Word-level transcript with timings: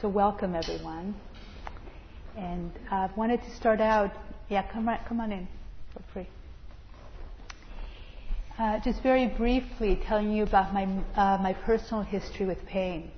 So 0.00 0.08
welcome 0.08 0.54
everyone. 0.54 1.14
And 2.34 2.72
I 2.90 3.04
uh, 3.04 3.08
wanted 3.16 3.42
to 3.42 3.50
start 3.50 3.82
out. 3.82 4.10
Yeah, 4.48 4.62
come 4.62 4.88
on, 4.88 4.98
come 5.06 5.20
on 5.20 5.30
in. 5.30 5.46
Feel 5.92 6.02
free. 6.14 6.28
Uh, 8.58 8.78
just 8.78 9.02
very 9.02 9.26
briefly, 9.26 10.00
telling 10.06 10.32
you 10.32 10.44
about 10.44 10.72
my 10.72 10.84
uh, 11.16 11.36
my 11.42 11.52
personal 11.52 12.02
history 12.02 12.46
with 12.46 12.64
pain. 12.64 13.10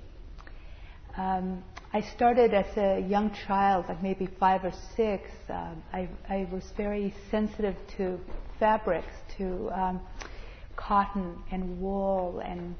Um, 1.15 1.63
I 1.93 2.01
started 2.01 2.53
as 2.53 2.75
a 2.75 2.99
young 2.99 3.31
child, 3.47 3.85
like 3.87 4.03
maybe 4.03 4.27
five 4.37 4.65
or 4.65 4.73
six. 4.97 5.29
Um, 5.47 5.81
I, 5.93 6.09
I 6.27 6.49
was 6.51 6.73
very 6.75 7.13
sensitive 7.31 7.77
to 7.95 8.19
fabrics, 8.59 9.13
to 9.37 9.69
um, 9.71 10.01
cotton 10.75 11.37
and 11.49 11.79
wool 11.79 12.41
and 12.43 12.75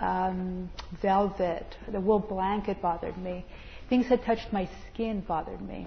um, 0.00 0.70
velvet. 1.00 1.76
The 1.90 2.00
wool 2.00 2.18
blanket 2.18 2.80
bothered 2.80 3.16
me. 3.18 3.44
Things 3.88 4.08
that 4.08 4.24
touched 4.24 4.52
my 4.52 4.68
skin 4.92 5.20
bothered 5.20 5.60
me. 5.60 5.86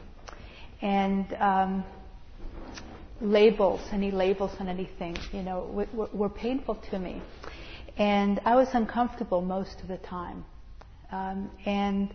And 0.81 1.33
um, 1.39 1.83
labels, 3.21 3.81
any 3.91 4.11
labels 4.11 4.51
on 4.59 4.67
anything, 4.67 5.17
you 5.31 5.41
know, 5.41 5.87
were, 5.93 6.09
were, 6.13 6.29
painful 6.29 6.75
to 6.91 6.99
me. 6.99 7.21
And 7.97 8.39
I 8.45 8.55
was 8.55 8.67
uncomfortable 8.73 9.41
most 9.41 9.81
of 9.81 9.87
the 9.87 9.97
time. 9.97 10.45
Um, 11.11 11.49
and 11.65 12.13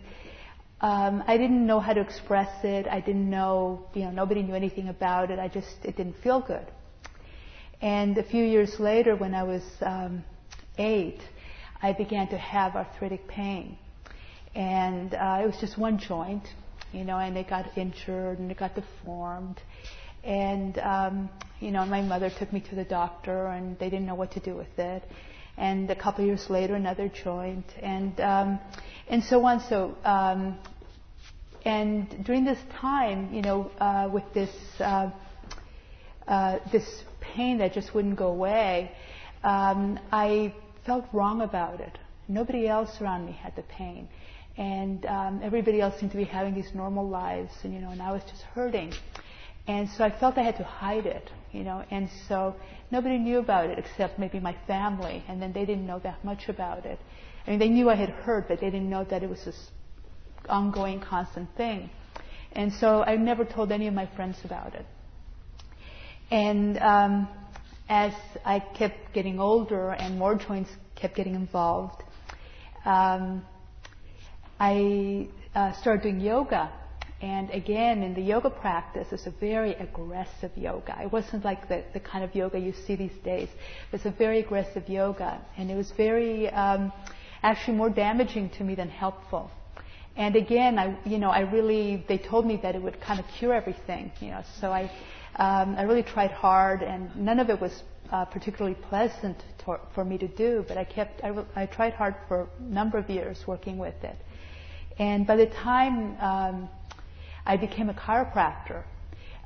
um, 0.79 1.23
I 1.27 1.37
didn't 1.37 1.65
know 1.65 1.79
how 1.79 1.93
to 1.93 2.01
express 2.01 2.63
it. 2.63 2.87
I 2.87 3.01
didn't 3.01 3.29
know, 3.29 3.85
you 3.93 4.03
know, 4.03 4.11
nobody 4.11 4.43
knew 4.43 4.55
anything 4.55 4.87
about 4.89 5.31
it. 5.31 5.39
I 5.39 5.47
just, 5.47 5.83
it 5.83 5.97
didn't 5.97 6.17
feel 6.21 6.39
good. 6.39 6.65
And 7.81 8.17
a 8.17 8.23
few 8.23 8.45
years 8.45 8.79
later, 8.79 9.15
when 9.15 9.35
I 9.35 9.43
was 9.43 9.63
um, 9.81 10.23
eight, 10.77 11.19
I 11.83 11.91
began 11.91 12.29
to 12.29 12.37
have 12.37 12.77
arthritic 12.77 13.27
pain. 13.27 13.77
And 14.55 15.13
uh, 15.13 15.41
it 15.43 15.47
was 15.47 15.57
just 15.59 15.77
one 15.77 15.97
joint, 15.97 16.47
you 16.93 17.03
know, 17.03 17.17
and 17.17 17.37
it 17.37 17.49
got 17.49 17.77
injured 17.77 18.39
and 18.39 18.49
it 18.49 18.57
got 18.57 18.73
deformed. 18.73 19.59
And, 20.23 20.77
um, 20.77 21.29
you 21.59 21.71
know, 21.71 21.85
my 21.85 22.01
mother 22.01 22.29
took 22.29 22.53
me 22.53 22.61
to 22.69 22.75
the 22.75 22.85
doctor 22.85 23.47
and 23.47 23.77
they 23.79 23.89
didn't 23.89 24.05
know 24.05 24.15
what 24.15 24.31
to 24.31 24.39
do 24.39 24.55
with 24.55 24.79
it. 24.79 25.03
And 25.57 25.91
a 25.91 25.95
couple 25.95 26.23
years 26.23 26.49
later, 26.49 26.75
another 26.75 27.09
joint. 27.09 27.65
And, 27.81 28.17
um, 28.21 28.59
and 29.09 29.21
so 29.21 29.45
on. 29.45 29.59
So, 29.67 29.97
um, 30.05 30.57
and 31.65 32.23
during 32.25 32.45
this 32.45 32.59
time, 32.79 33.33
you 33.33 33.41
know, 33.41 33.69
uh, 33.79 34.09
with 34.11 34.23
this, 34.33 34.51
uh, 34.79 35.11
uh, 36.29 36.59
this 36.71 37.03
pain 37.19 37.57
that 37.57 37.73
just 37.73 37.93
wouldn't 37.93 38.15
go 38.15 38.27
away, 38.27 38.91
um, 39.43 39.99
I 40.13 40.53
felt 40.85 41.05
wrong 41.13 41.41
about 41.41 41.79
it. 41.79 41.97
Nobody 42.27 42.67
else 42.67 43.01
around 43.01 43.25
me 43.25 43.33
had 43.33 43.55
the 43.55 43.63
pain. 43.63 44.07
And 44.57 45.05
um, 45.05 45.41
everybody 45.43 45.81
else 45.81 45.99
seemed 45.99 46.11
to 46.11 46.17
be 46.17 46.25
having 46.25 46.53
these 46.53 46.73
normal 46.75 47.07
lives, 47.07 47.51
and 47.63 47.73
you 47.73 47.79
know, 47.79 47.89
and 47.89 48.01
I 48.01 48.11
was 48.11 48.21
just 48.23 48.43
hurting. 48.53 48.93
And 49.67 49.89
so 49.89 50.03
I 50.03 50.11
felt 50.11 50.37
I 50.37 50.43
had 50.43 50.57
to 50.57 50.63
hide 50.63 51.05
it, 51.05 51.29
you 51.51 51.63
know, 51.63 51.83
and 51.89 52.09
so 52.27 52.55
nobody 52.91 53.17
knew 53.17 53.39
about 53.39 53.69
it 53.69 53.79
except 53.79 54.19
maybe 54.19 54.39
my 54.39 54.55
family, 54.67 55.23
and 55.27 55.41
then 55.41 55.53
they 55.53 55.65
didn't 55.65 55.87
know 55.87 55.99
that 55.99 56.23
much 56.23 56.49
about 56.49 56.85
it. 56.85 56.99
I 57.47 57.51
mean, 57.51 57.59
they 57.59 57.69
knew 57.69 57.89
I 57.89 57.95
had 57.95 58.09
hurt, 58.09 58.47
but 58.47 58.59
they 58.59 58.69
didn't 58.69 58.89
know 58.89 59.03
that 59.05 59.23
it 59.23 59.29
was 59.29 59.43
this 59.43 59.71
ongoing, 60.47 60.99
constant 60.99 61.49
thing. 61.55 61.89
And 62.51 62.71
so 62.73 63.01
I 63.01 63.15
never 63.15 63.45
told 63.45 63.71
any 63.71 63.87
of 63.87 63.93
my 63.93 64.05
friends 64.15 64.37
about 64.43 64.75
it. 64.75 64.85
And 66.29 66.77
um, 66.77 67.27
as 67.93 68.13
I 68.43 68.57
kept 68.59 69.13
getting 69.13 69.39
older 69.39 69.91
and 69.91 70.17
more 70.17 70.33
joints 70.33 70.71
kept 70.95 71.15
getting 71.15 71.35
involved, 71.35 72.01
um, 72.85 73.45
I 74.59 75.27
uh, 75.53 75.73
started 75.73 76.01
doing 76.01 76.19
yoga. 76.19 76.71
And 77.21 77.51
again, 77.51 78.01
in 78.01 78.15
the 78.15 78.21
yoga 78.21 78.49
practice, 78.49 79.09
it's 79.11 79.27
a 79.27 79.35
very 79.39 79.75
aggressive 79.75 80.51
yoga. 80.55 80.97
It 81.03 81.11
wasn't 81.11 81.45
like 81.45 81.69
the, 81.69 81.83
the 81.93 81.99
kind 81.99 82.23
of 82.23 82.33
yoga 82.33 82.57
you 82.57 82.73
see 82.73 82.95
these 82.95 83.17
days. 83.23 83.49
It's 83.91 84.05
a 84.05 84.11
very 84.11 84.39
aggressive 84.39 84.89
yoga. 84.89 85.39
And 85.55 85.69
it 85.69 85.75
was 85.75 85.91
very, 85.91 86.49
um, 86.49 86.91
actually 87.43 87.77
more 87.77 87.91
damaging 87.91 88.49
to 88.57 88.63
me 88.63 88.73
than 88.73 88.89
helpful. 88.89 89.51
And 90.17 90.35
again, 90.35 90.79
I, 90.79 90.97
you 91.05 91.19
know, 91.19 91.29
I 91.29 91.41
really, 91.41 92.03
they 92.07 92.17
told 92.17 92.47
me 92.47 92.59
that 92.63 92.73
it 92.75 92.81
would 92.81 92.99
kind 92.99 93.19
of 93.19 93.25
cure 93.37 93.53
everything, 93.53 94.11
you 94.19 94.29
know, 94.29 94.43
so 94.59 94.71
I, 94.71 94.91
um, 95.35 95.75
I 95.77 95.83
really 95.83 96.03
tried 96.03 96.31
hard, 96.31 96.83
and 96.83 97.15
none 97.15 97.39
of 97.39 97.49
it 97.49 97.59
was 97.59 97.83
uh, 98.11 98.25
particularly 98.25 98.75
pleasant 98.75 99.37
to, 99.65 99.79
for 99.95 100.05
me 100.05 100.17
to 100.19 100.27
do. 100.27 100.63
But 100.67 100.77
I 100.77 100.83
kept, 100.83 101.23
I, 101.23 101.33
I, 101.55 101.65
tried 101.65 101.93
hard 101.93 102.15
for 102.27 102.47
a 102.59 102.63
number 102.63 102.97
of 102.97 103.09
years 103.09 103.43
working 103.47 103.77
with 103.77 103.95
it. 104.03 104.15
And 104.99 105.25
by 105.25 105.35
the 105.35 105.47
time 105.47 106.17
um, 106.19 106.69
I 107.45 107.57
became 107.57 107.89
a 107.89 107.93
chiropractor, 107.93 108.83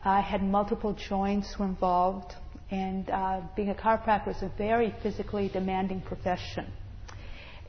I 0.04 0.20
had 0.20 0.44
multiple 0.44 0.94
joints 0.94 1.58
were 1.58 1.66
involved, 1.66 2.34
and 2.70 3.10
uh, 3.10 3.42
being 3.56 3.70
a 3.70 3.74
chiropractor 3.74 4.36
is 4.36 4.42
a 4.42 4.52
very 4.58 4.94
physically 5.02 5.48
demanding 5.48 6.02
profession. 6.02 6.66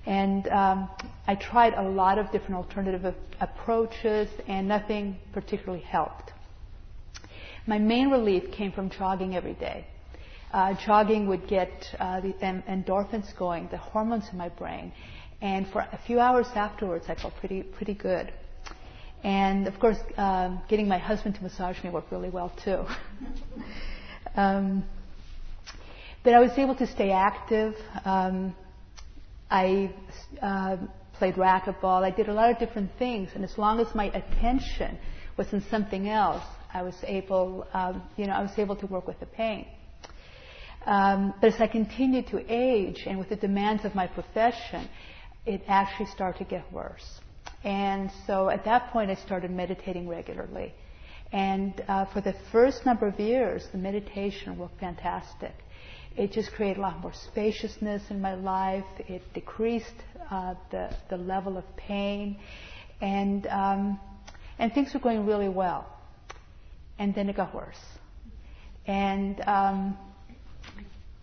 And 0.07 0.49
um, 0.49 0.89
I 1.27 1.37
tried 1.37 1.75
a 1.75 1.83
lot 1.83 2.19
of 2.19 2.33
different 2.33 2.57
alternative 2.57 3.15
approaches, 3.41 4.29
and 4.49 4.67
nothing 4.67 5.19
particularly 5.33 5.85
helped. 5.85 6.33
My 7.67 7.79
main 7.79 8.11
relief 8.11 8.51
came 8.53 8.73
from 8.73 8.91
jogging 8.91 9.37
every 9.37 9.55
day. 9.55 9.87
Uh, 10.53 10.75
jogging 10.87 11.27
would 11.29 11.47
get 11.47 11.71
uh, 11.99 12.21
the 12.21 12.33
endorphins 12.43 13.37
going, 13.37 13.69
the 13.71 13.77
hormones 13.77 14.25
in 14.33 14.39
my 14.39 14.49
brain, 14.49 14.93
and 15.43 15.69
for 15.69 15.81
a 15.81 15.99
few 16.07 16.19
hours 16.21 16.47
afterwards, 16.55 17.05
I 17.09 17.15
felt 17.15 17.35
pretty 17.37 17.63
pretty 17.63 17.95
good. 17.95 18.33
And 19.23 19.67
of 19.67 19.79
course, 19.79 19.99
um, 20.17 20.63
getting 20.69 20.89
my 20.89 20.99
husband 20.99 21.35
to 21.35 21.43
massage 21.43 21.83
me 21.85 21.91
worked 21.91 22.11
really 22.13 22.31
well 22.31 22.53
too. 22.65 22.85
um, 24.37 24.85
but 26.25 26.35
I 26.35 26.41
was 26.41 26.53
able 26.57 26.77
to 26.77 26.87
stay 26.87 27.11
active. 27.11 27.75
Um, 28.05 28.55
I 29.51 29.93
uh, 30.41 30.77
played 31.15 31.35
racquetball. 31.35 32.05
I 32.05 32.11
did 32.11 32.29
a 32.29 32.33
lot 32.33 32.51
of 32.51 32.59
different 32.59 32.91
things, 32.99 33.31
and 33.35 33.45
as 33.45 33.59
long 33.59 33.81
as 33.81 33.95
my 33.95 34.07
attention 34.07 34.99
was 35.37 35.53
in 35.53 35.63
something 35.71 36.09
else, 36.09 36.45
I 36.73 36.83
was 36.83 36.95
able, 37.05 37.67
um, 37.73 38.03
you 38.17 38.27
know, 38.27 38.35
I 38.35 38.43
was 38.43 38.59
able 38.59 38.77
to 38.77 38.87
work 38.87 39.07
with 39.07 39.19
the 39.21 39.27
pain. 39.27 39.67
Um, 40.87 41.35
but 41.41 41.55
as 41.55 41.61
I 41.61 41.67
continued 41.67 42.29
to 42.29 42.45
age 42.49 43.05
and 43.07 43.19
with 43.19 43.29
the 43.29 43.37
demands 43.37 43.85
of 43.85 43.95
my 43.95 44.07
profession, 44.07 44.89
it 45.47 45.63
actually 45.67 46.07
started 46.07 46.39
to 46.39 46.45
get 46.45 46.71
worse. 46.73 47.21
And 47.65 48.11
so 48.27 48.49
at 48.49 48.65
that 48.65 48.91
point, 48.91 49.11
I 49.11 49.15
started 49.15 49.51
meditating 49.51 50.09
regularly. 50.09 50.73
And 51.33 51.83
uh, 51.89 52.07
for 52.07 52.21
the 52.21 52.35
first 52.53 52.87
number 52.87 53.07
of 53.07 53.19
years, 53.19 53.67
the 53.73 53.79
meditation 53.79 54.57
worked 54.57 54.81
fantastic. 54.81 55.53
It 56.17 56.33
just 56.33 56.53
created 56.53 56.79
a 56.79 56.83
lot 56.83 57.01
more 57.01 57.13
spaciousness 57.13 58.03
in 58.11 58.21
my 58.21 58.35
life. 58.35 58.85
It 58.99 59.23
decreased 59.35 59.95
uh, 60.31 60.55
the, 60.71 60.95
the 61.11 61.17
level 61.17 61.57
of 61.59 61.65
pain. 61.77 62.39
And, 63.01 63.47
um, 63.49 64.01
and 64.59 64.73
things 64.73 64.95
were 64.95 65.01
going 65.01 65.27
really 65.27 65.49
well 65.49 65.98
and 66.99 67.15
then 67.15 67.29
it 67.29 67.37
got 67.37 67.55
worse. 67.55 67.77
And 68.87 69.41
um, 69.43 69.99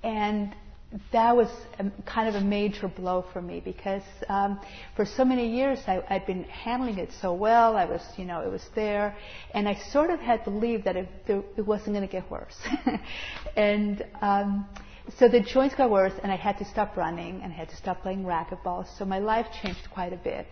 and 0.04 0.56
that 1.12 1.36
was 1.36 1.50
a, 1.80 1.86
kind 2.06 2.30
of 2.30 2.36
a 2.36 2.46
major 2.46 2.88
blow 2.88 3.26
for 3.34 3.42
me 3.42 3.60
because 3.60 4.04
um, 4.30 4.60
for 4.96 5.06
so 5.06 5.26
many 5.26 5.56
years 5.56 5.80
I, 5.88 6.02
had 6.08 6.26
been 6.26 6.44
handling 6.46 6.98
it 6.98 7.10
so 7.22 7.34
well. 7.34 7.76
I 7.76 7.86
was, 7.86 8.02
you 8.18 8.26
know, 8.26 8.42
it 8.42 8.52
was 8.52 8.66
there, 8.76 9.16
and 9.54 9.68
I 9.68 9.76
sort 9.92 10.10
of 10.10 10.20
had 10.20 10.44
believed 10.44 10.86
that 10.86 10.96
it, 10.96 11.10
it 11.28 11.66
wasn't 11.66 11.96
going 11.96 12.08
to 12.08 12.12
get 12.12 12.30
worse. 12.30 12.56
and 13.56 14.06
um, 14.22 14.68
so 15.18 15.28
the 15.28 15.42
joints 15.42 15.76
got 15.76 15.90
worse, 15.90 16.14
and 16.24 16.32
I 16.32 16.36
had 16.36 16.58
to 16.60 16.66
stop 16.66 16.96
running 16.98 17.42
and 17.42 17.52
I 17.52 17.56
had 17.56 17.70
to 17.70 17.76
stop 17.76 18.02
playing 18.02 18.24
racquetball. 18.24 18.88
So 18.98 19.06
my 19.06 19.20
life 19.20 19.48
changed 19.62 19.90
quite 19.92 20.14
a 20.14 20.18
bit, 20.18 20.48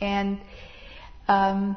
and. 0.00 0.40
Um, 1.28 1.76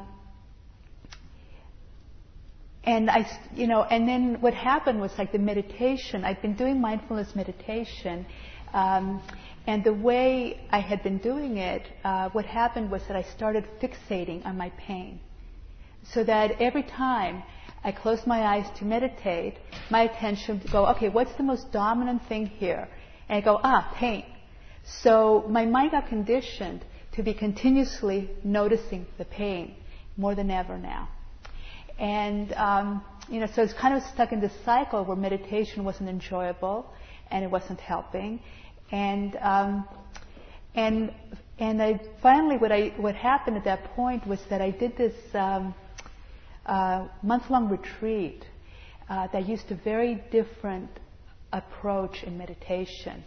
and 2.84 3.10
I, 3.10 3.30
you 3.54 3.66
know, 3.66 3.82
and 3.82 4.08
then 4.08 4.40
what 4.40 4.54
happened 4.54 5.00
was 5.00 5.12
like 5.18 5.32
the 5.32 5.38
meditation. 5.38 6.24
I'd 6.24 6.40
been 6.40 6.54
doing 6.54 6.80
mindfulness 6.80 7.34
meditation, 7.34 8.26
um, 8.72 9.22
and 9.66 9.84
the 9.84 9.92
way 9.92 10.60
I 10.70 10.80
had 10.80 11.02
been 11.02 11.18
doing 11.18 11.58
it, 11.58 11.82
uh, 12.04 12.30
what 12.30 12.46
happened 12.46 12.90
was 12.90 13.02
that 13.08 13.16
I 13.16 13.22
started 13.22 13.64
fixating 13.82 14.46
on 14.46 14.56
my 14.56 14.70
pain, 14.70 15.20
so 16.04 16.24
that 16.24 16.60
every 16.60 16.82
time 16.82 17.42
I 17.84 17.92
closed 17.92 18.26
my 18.26 18.42
eyes 18.42 18.66
to 18.78 18.84
meditate, 18.84 19.58
my 19.90 20.02
attention 20.02 20.58
would 20.58 20.72
go, 20.72 20.86
okay, 20.86 21.08
what's 21.08 21.34
the 21.34 21.42
most 21.42 21.72
dominant 21.72 22.26
thing 22.28 22.46
here? 22.46 22.88
And 23.28 23.36
I 23.36 23.40
go, 23.40 23.60
ah, 23.62 23.92
pain. 23.94 24.24
So 24.84 25.44
my 25.48 25.66
mind 25.66 25.92
got 25.92 26.08
conditioned 26.08 26.84
to 27.12 27.22
be 27.22 27.34
continuously 27.34 28.30
noticing 28.42 29.06
the 29.18 29.24
pain 29.24 29.74
more 30.16 30.34
than 30.34 30.50
ever 30.50 30.78
now. 30.78 31.08
And, 32.00 32.52
um, 32.54 33.04
you 33.28 33.40
know, 33.40 33.46
so 33.54 33.62
it's 33.62 33.74
kind 33.74 33.94
of 33.94 34.02
stuck 34.14 34.32
in 34.32 34.40
this 34.40 34.54
cycle 34.64 35.04
where 35.04 35.16
meditation 35.16 35.84
wasn't 35.84 36.08
enjoyable 36.08 36.90
and 37.30 37.44
it 37.44 37.50
wasn't 37.50 37.78
helping. 37.78 38.40
And, 38.90 39.36
um, 39.36 39.86
and, 40.74 41.12
and 41.58 41.82
I 41.82 42.00
finally, 42.22 42.56
what 42.56 42.72
I 42.72 42.94
what 42.96 43.14
happened 43.14 43.58
at 43.58 43.64
that 43.64 43.84
point 43.94 44.26
was 44.26 44.40
that 44.48 44.62
I 44.62 44.70
did 44.70 44.96
this 44.96 45.14
um, 45.34 45.74
uh, 46.64 47.06
month-long 47.22 47.68
retreat 47.68 48.46
uh, 49.10 49.26
that 49.34 49.46
used 49.46 49.70
a 49.70 49.74
very 49.74 50.24
different 50.30 50.88
approach 51.52 52.22
in 52.22 52.38
meditation. 52.38 53.22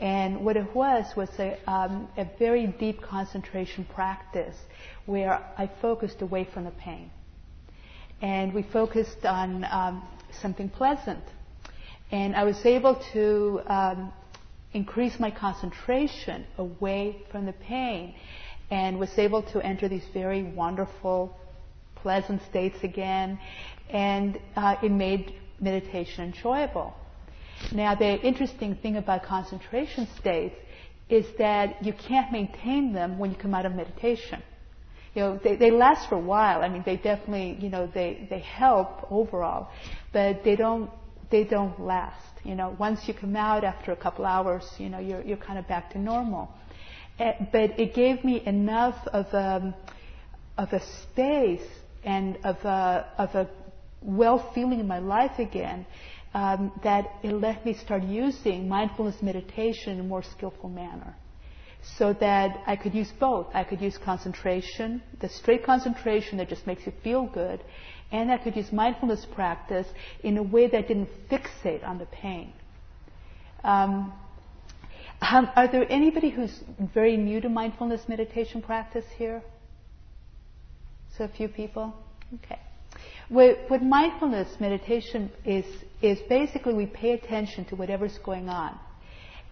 And 0.00 0.44
what 0.44 0.56
it 0.56 0.74
was 0.74 1.06
was 1.16 1.30
a, 1.38 1.58
um, 1.70 2.08
a 2.16 2.26
very 2.38 2.66
deep 2.66 3.00
concentration 3.00 3.84
practice 3.94 4.56
where 5.06 5.32
I 5.56 5.70
focused 5.80 6.22
away 6.22 6.48
from 6.52 6.64
the 6.64 6.70
pain. 6.72 7.10
And 8.22 8.54
we 8.54 8.62
focused 8.62 9.24
on 9.24 9.64
um, 9.70 10.02
something 10.40 10.68
pleasant. 10.68 11.22
And 12.10 12.34
I 12.36 12.44
was 12.44 12.64
able 12.64 12.94
to 13.12 13.60
um, 13.66 14.12
increase 14.72 15.18
my 15.18 15.30
concentration 15.30 16.46
away 16.58 17.22
from 17.30 17.46
the 17.46 17.52
pain 17.52 18.14
and 18.70 18.98
was 18.98 19.16
able 19.18 19.42
to 19.42 19.60
enter 19.60 19.88
these 19.88 20.04
very 20.12 20.42
wonderful, 20.42 21.36
pleasant 21.96 22.42
states 22.48 22.78
again. 22.82 23.38
And 23.90 24.38
uh, 24.56 24.76
it 24.82 24.90
made 24.90 25.34
meditation 25.60 26.24
enjoyable. 26.24 26.94
Now, 27.72 27.94
the 27.94 28.20
interesting 28.20 28.76
thing 28.76 28.96
about 28.96 29.24
concentration 29.24 30.06
states 30.18 30.54
is 31.08 31.24
that 31.38 31.84
you 31.84 31.92
can't 31.92 32.32
maintain 32.32 32.92
them 32.92 33.18
when 33.18 33.30
you 33.30 33.36
come 33.36 33.54
out 33.54 33.64
of 33.66 33.74
meditation. 33.74 34.42
You 35.16 35.22
know, 35.22 35.40
they, 35.42 35.56
they 35.56 35.70
last 35.70 36.10
for 36.10 36.16
a 36.16 36.20
while. 36.20 36.60
I 36.62 36.68
mean, 36.68 36.82
they 36.84 36.98
definitely, 36.98 37.56
you 37.58 37.70
know, 37.70 37.86
they, 37.86 38.26
they 38.28 38.40
help 38.40 39.10
overall, 39.10 39.70
but 40.12 40.44
they 40.44 40.56
don't, 40.56 40.90
they 41.30 41.42
don't 41.44 41.80
last. 41.80 42.20
You 42.44 42.54
know, 42.54 42.76
once 42.78 43.00
you 43.08 43.14
come 43.14 43.34
out 43.34 43.64
after 43.64 43.92
a 43.92 43.96
couple 43.96 44.26
hours, 44.26 44.70
you 44.76 44.90
know, 44.90 44.98
you're, 44.98 45.22
you're 45.22 45.38
kind 45.38 45.58
of 45.58 45.66
back 45.66 45.90
to 45.92 45.98
normal. 45.98 46.50
Uh, 47.18 47.32
but 47.50 47.80
it 47.80 47.94
gave 47.94 48.24
me 48.24 48.42
enough 48.44 48.94
of 49.06 49.24
a, 49.32 49.38
um, 49.38 49.74
of 50.58 50.70
a 50.74 50.82
space 51.02 51.66
and 52.04 52.36
of 52.44 52.56
a, 52.66 53.06
of 53.16 53.34
a 53.34 53.48
well 54.02 54.52
feeling 54.54 54.80
in 54.80 54.86
my 54.86 54.98
life 54.98 55.38
again 55.38 55.86
um, 56.34 56.70
that 56.84 57.06
it 57.22 57.32
let 57.32 57.64
me 57.64 57.72
start 57.72 58.02
using 58.02 58.68
mindfulness 58.68 59.22
meditation 59.22 59.94
in 59.94 60.00
a 60.00 60.04
more 60.04 60.22
skillful 60.22 60.68
manner. 60.68 61.16
So 61.98 62.12
that 62.14 62.62
I 62.66 62.76
could 62.76 62.94
use 62.94 63.12
both. 63.18 63.46
I 63.54 63.64
could 63.64 63.80
use 63.80 63.96
concentration, 63.96 65.02
the 65.20 65.28
straight 65.28 65.64
concentration 65.64 66.38
that 66.38 66.48
just 66.48 66.66
makes 66.66 66.84
you 66.84 66.92
feel 67.02 67.26
good, 67.26 67.60
and 68.12 68.30
I 68.30 68.38
could 68.38 68.56
use 68.56 68.72
mindfulness 68.72 69.24
practice 69.24 69.86
in 70.22 70.36
a 70.36 70.42
way 70.42 70.66
that 70.68 70.88
didn't 70.88 71.08
fixate 71.30 71.86
on 71.86 71.98
the 71.98 72.06
pain. 72.06 72.52
Um, 73.64 74.12
are 75.22 75.68
there 75.68 75.90
anybody 75.90 76.30
who's 76.30 76.62
very 76.94 77.16
new 77.16 77.40
to 77.40 77.48
mindfulness 77.48 78.08
meditation 78.08 78.62
practice 78.62 79.06
here? 79.16 79.42
So 81.16 81.24
a 81.24 81.28
few 81.28 81.48
people? 81.48 81.94
Okay. 82.34 82.58
What 83.28 83.82
mindfulness 83.82 84.60
meditation 84.60 85.30
is, 85.44 85.64
is 86.02 86.18
basically 86.28 86.74
we 86.74 86.86
pay 86.86 87.12
attention 87.12 87.64
to 87.66 87.76
whatever's 87.76 88.18
going 88.18 88.48
on. 88.48 88.78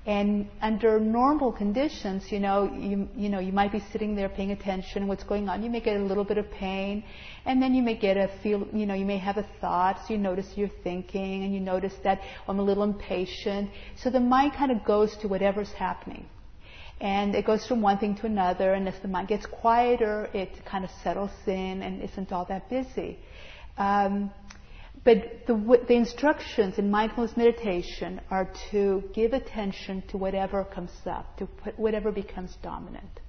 And 0.07 0.51
under 0.61 1.01
normal 1.01 1.51
conditions, 1.51 2.31
you 2.31 2.39
know, 2.39 2.71
you, 2.71 3.09
you 3.17 3.31
know, 3.31 3.39
you 3.39 3.53
might 3.53 3.73
be 3.73 3.83
sitting 3.91 4.15
there 4.15 4.29
paying 4.29 4.51
attention 4.51 5.03
to 5.03 5.09
what's 5.09 5.25
going 5.25 5.49
on. 5.49 5.63
You 5.63 5.71
may 5.71 5.81
get 5.81 5.97
a 5.97 6.05
little 6.05 6.25
bit 6.25 6.37
of 6.37 6.51
pain, 6.51 7.03
and 7.47 7.63
then 7.63 7.75
you 7.75 7.83
may 7.83 7.97
get 7.97 8.19
a 8.19 8.29
feel, 8.43 8.69
you 8.75 8.85
know, 8.85 8.93
you 8.93 9.07
may 9.07 9.17
have 9.17 9.39
a 9.39 9.47
thought, 9.63 10.01
so 10.07 10.13
you 10.13 10.19
notice 10.19 10.47
you're 10.57 10.69
thinking, 10.83 11.45
and 11.45 11.55
you 11.55 11.61
notice 11.61 11.95
that 12.05 12.21
I'm 12.47 12.59
a 12.59 12.63
little 12.63 12.83
impatient. 12.83 13.71
So 13.97 14.11
the 14.11 14.21
mind 14.21 14.53
kind 14.53 14.71
of 14.71 14.85
goes 14.85 15.17
to 15.19 15.29
whatever's 15.29 15.73
happening. 15.73 16.27
And 17.01 17.35
it 17.35 17.47
goes 17.47 17.67
from 17.67 17.81
one 17.81 17.97
thing 17.97 18.15
to 18.17 18.27
another, 18.27 18.75
and 18.75 18.87
as 18.87 18.99
the 19.01 19.09
mind 19.09 19.29
gets 19.29 19.47
quieter, 19.47 20.29
it 20.35 20.51
kind 20.67 20.85
of 20.85 20.91
settles 21.03 21.33
in 21.47 21.83
and 21.83 22.03
isn't 22.03 22.31
all 22.31 22.45
that 22.47 22.69
busy. 22.69 23.19
Um, 23.79 24.31
but 25.05 25.47
the, 25.47 25.55
the, 25.87 25.95
instructions 25.95 26.79
in 26.79 26.91
mindfulness 26.91 27.37
meditation 27.37 28.21
are 28.31 28.49
to 28.71 29.05
give 29.13 29.35
attention 29.35 30.03
to 30.09 30.17
whatever 30.17 30.65
comes 30.65 30.93
up, 31.05 31.37
to 31.37 31.45
whatever 31.77 32.11
becomes 32.11 32.57
dominant. 32.63 33.21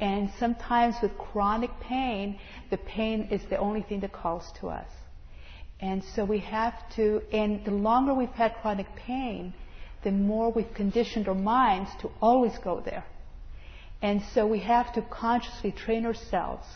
And 0.00 0.30
sometimes 0.38 0.94
with 1.02 1.16
chronic 1.18 1.70
pain, 1.80 2.38
the 2.70 2.76
pain 2.76 3.28
is 3.32 3.42
the 3.50 3.56
only 3.58 3.82
thing 3.82 4.00
that 4.00 4.12
calls 4.12 4.44
to 4.60 4.68
us. 4.68 4.88
And 5.80 6.02
so 6.14 6.24
we 6.24 6.38
have 6.38 6.74
to, 6.96 7.22
and 7.32 7.64
the 7.64 7.72
longer 7.72 8.14
we've 8.14 8.28
had 8.30 8.54
chronic 8.62 8.86
pain, 8.96 9.52
the 10.04 10.12
more 10.12 10.52
we've 10.52 10.72
conditioned 10.74 11.26
our 11.26 11.34
minds 11.34 11.90
to 12.02 12.10
always 12.20 12.56
go 12.58 12.80
there. 12.80 13.04
And 14.00 14.22
so 14.32 14.46
we 14.46 14.60
have 14.60 14.92
to 14.94 15.02
consciously 15.02 15.72
train 15.72 16.06
ourselves 16.06 16.66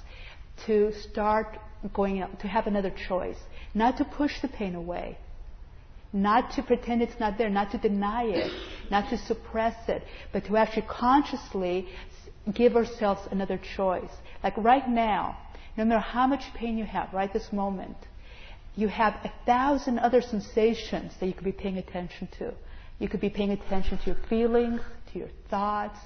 to 0.67 0.93
start 1.11 1.59
going 1.93 2.21
out, 2.21 2.41
to 2.41 2.49
have 2.49 2.67
another 2.67 2.93
choice. 3.09 3.39
Not 3.75 3.99
to 3.99 4.05
push 4.05 4.41
the 4.41 4.49
pain 4.49 4.75
away. 4.75 5.19
Not 6.13 6.53
to 6.53 6.63
pretend 6.63 7.03
it's 7.03 7.21
not 7.21 7.37
there, 7.37 7.51
not 7.51 7.71
to 7.73 7.79
deny 7.79 8.25
it, 8.25 8.51
not 8.91 9.11
to 9.11 9.19
suppress 9.19 9.77
it, 9.89 10.03
but 10.33 10.47
to 10.47 10.57
actually 10.57 10.87
consciously 10.89 11.87
give 12.55 12.77
ourselves 12.77 13.21
another 13.31 13.61
choice. 13.77 14.11
Like 14.43 14.57
right 14.57 14.89
now, 14.89 15.37
no 15.77 15.85
matter 15.85 16.01
how 16.01 16.27
much 16.27 16.43
pain 16.55 16.79
you 16.79 16.85
have 16.85 17.13
right 17.13 17.31
this 17.33 17.53
moment, 17.53 17.97
you 18.75 18.89
have 18.89 19.15
a 19.25 19.33
thousand 19.45 19.99
other 19.99 20.23
sensations 20.23 21.13
that 21.21 21.27
you 21.27 21.33
could 21.33 21.45
be 21.45 21.53
paying 21.53 21.79
attention 21.79 22.29
to. 22.39 22.55
You 22.99 23.09
could 23.09 23.21
be 23.21 23.31
paying 23.31 23.51
attention 23.51 23.99
to 23.99 24.07
your 24.07 24.19
feelings, 24.29 24.81
to 25.13 25.19
your 25.19 25.29
thoughts, 25.51 25.99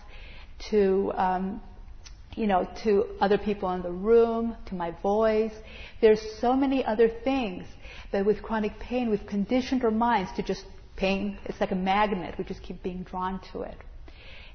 to 0.70 1.12
um, 1.14 1.60
you 2.36 2.46
know, 2.46 2.66
to 2.82 3.06
other 3.20 3.38
people 3.38 3.70
in 3.72 3.82
the 3.82 3.90
room, 3.90 4.56
to 4.66 4.74
my 4.74 4.90
voice. 5.02 5.52
There's 6.00 6.20
so 6.40 6.54
many 6.54 6.84
other 6.84 7.08
things. 7.08 7.64
But 8.10 8.24
with 8.24 8.42
chronic 8.42 8.78
pain, 8.78 9.10
we've 9.10 9.26
conditioned 9.26 9.84
our 9.84 9.90
minds 9.90 10.30
to 10.36 10.42
just 10.42 10.64
pain. 10.96 11.38
It's 11.44 11.60
like 11.60 11.72
a 11.72 11.76
magnet. 11.76 12.34
We 12.38 12.44
just 12.44 12.62
keep 12.62 12.82
being 12.82 13.02
drawn 13.02 13.40
to 13.52 13.62
it. 13.62 13.76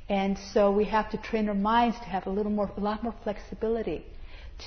And 0.09 0.37
so 0.53 0.71
we 0.71 0.85
have 0.85 1.11
to 1.11 1.17
train 1.17 1.49
our 1.49 1.55
minds 1.55 1.97
to 1.99 2.05
have 2.05 2.27
a 2.27 2.29
little 2.29 2.51
more, 2.51 2.71
a 2.75 2.79
lot 2.79 3.03
more 3.03 3.13
flexibility 3.23 4.05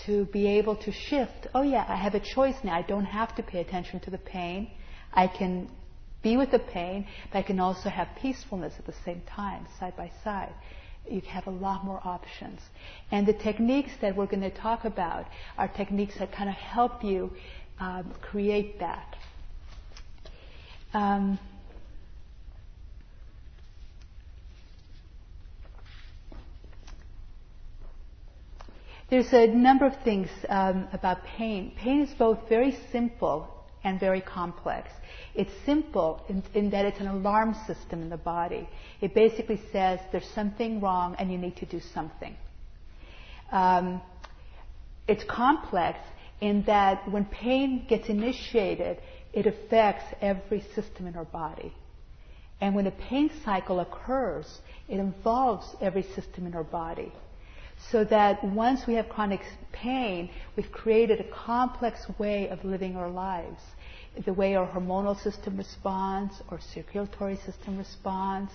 to 0.06 0.27
be 0.27 0.47
able 0.47 0.77
to 0.77 0.93
shift. 0.93 1.49
Oh 1.55 1.63
yeah, 1.63 1.85
I 1.89 1.97
have 1.97 2.15
a 2.15 2.21
choice 2.21 2.55
now. 2.63 2.75
I 2.75 2.83
don't 2.83 3.06
have 3.06 3.35
to 3.37 3.43
pay 3.43 3.61
attention 3.61 4.01
to 4.01 4.11
the 4.11 4.19
pain. 4.19 4.71
I 5.13 5.27
can 5.27 5.69
be 6.23 6.37
with 6.37 6.51
the 6.53 6.59
pain, 6.59 7.06
but 7.33 7.39
I 7.39 7.43
can 7.43 7.59
also 7.59 7.89
have 7.89 8.09
peacefulness 8.21 8.75
at 8.79 8.87
the 8.87 8.95
same 9.05 9.23
time, 9.23 9.67
side 9.81 9.97
by 9.97 10.13
side 10.23 10.53
you 11.08 11.20
have 11.23 11.47
a 11.47 11.50
lot 11.50 11.85
more 11.85 12.00
options. 12.05 12.61
And 13.11 13.26
the 13.26 13.32
techniques 13.32 13.93
that 14.00 14.17
we're 14.17 14.26
going 14.26 14.43
to 14.43 14.50
talk 14.50 14.85
about 14.85 15.26
are 15.58 15.69
techniques 15.69 16.19
that 16.19 16.32
kind 16.32 16.48
of 16.48 16.55
help 16.56 17.03
you 17.05 17.32
um, 17.79 18.13
create 18.20 18.79
that. 18.81 19.17
Um, 20.93 21.39
there's 29.08 29.32
a 29.32 29.46
number 29.46 29.86
of 29.86 29.96
things 30.03 30.29
um, 30.48 30.89
about 30.93 31.25
pain. 31.25 31.72
Pain 31.77 32.03
is 32.03 32.10
both 32.15 32.48
very 32.48 32.77
simple 32.93 33.59
and 33.84 33.99
very 33.99 34.20
complex. 34.20 34.91
It's 35.34 35.53
simple 35.65 36.25
in, 36.29 36.43
in, 36.55 36.70
that 36.70 36.84
it's 36.84 37.01
an 37.01 37.06
alarm 37.06 37.55
system 37.67 38.03
in 38.03 38.10
the 38.10 38.17
body. 38.17 38.69
It 39.01 39.15
basically 39.15 39.60
says 39.72 40.01
there's 40.13 40.29
something 40.34 40.81
wrong 40.81 41.17
and 41.19 41.31
you 41.32 41.39
need 41.39 41.56
to 41.56 41.67
do 41.67 41.81
something. 41.81 42.37
Um, 43.53 44.01
it's 45.08 45.25
complex 45.25 45.99
in 46.41 46.63
that 46.65 47.10
when 47.10 47.25
pain 47.25 47.87
gets 47.89 48.08
initiated, 48.08 48.99
it 49.32 49.46
affects 49.46 50.05
every 50.20 50.60
system 50.75 51.06
in 51.06 51.17
our 51.17 51.25
body. 51.25 51.72
And 52.60 52.75
when 52.75 52.87
a 52.87 52.91
pain 52.91 53.31
cycle 53.44 53.81
occurs, 53.81 54.60
it 54.89 54.99
involves 54.99 55.75
every 55.81 56.03
system 56.03 56.46
in 56.46 56.55
our 56.55 56.65
body. 56.65 57.13
So 57.91 58.05
that 58.05 58.44
once 58.44 58.87
we 58.87 58.94
have 58.94 59.08
chronic 59.08 59.41
pain, 59.72 60.31
we've 60.56 60.70
created 60.70 61.20
a 61.20 61.25
complex 61.25 62.06
way 62.19 62.49
of 62.49 62.65
living 62.65 62.96
our 62.96 63.10
lives 63.10 63.60
the 64.25 64.32
way 64.32 64.55
our 64.55 64.67
hormonal 64.67 65.20
system 65.22 65.56
responds, 65.56 66.43
our 66.51 66.60
circulatory 66.60 67.37
system 67.37 67.79
responds. 67.79 68.53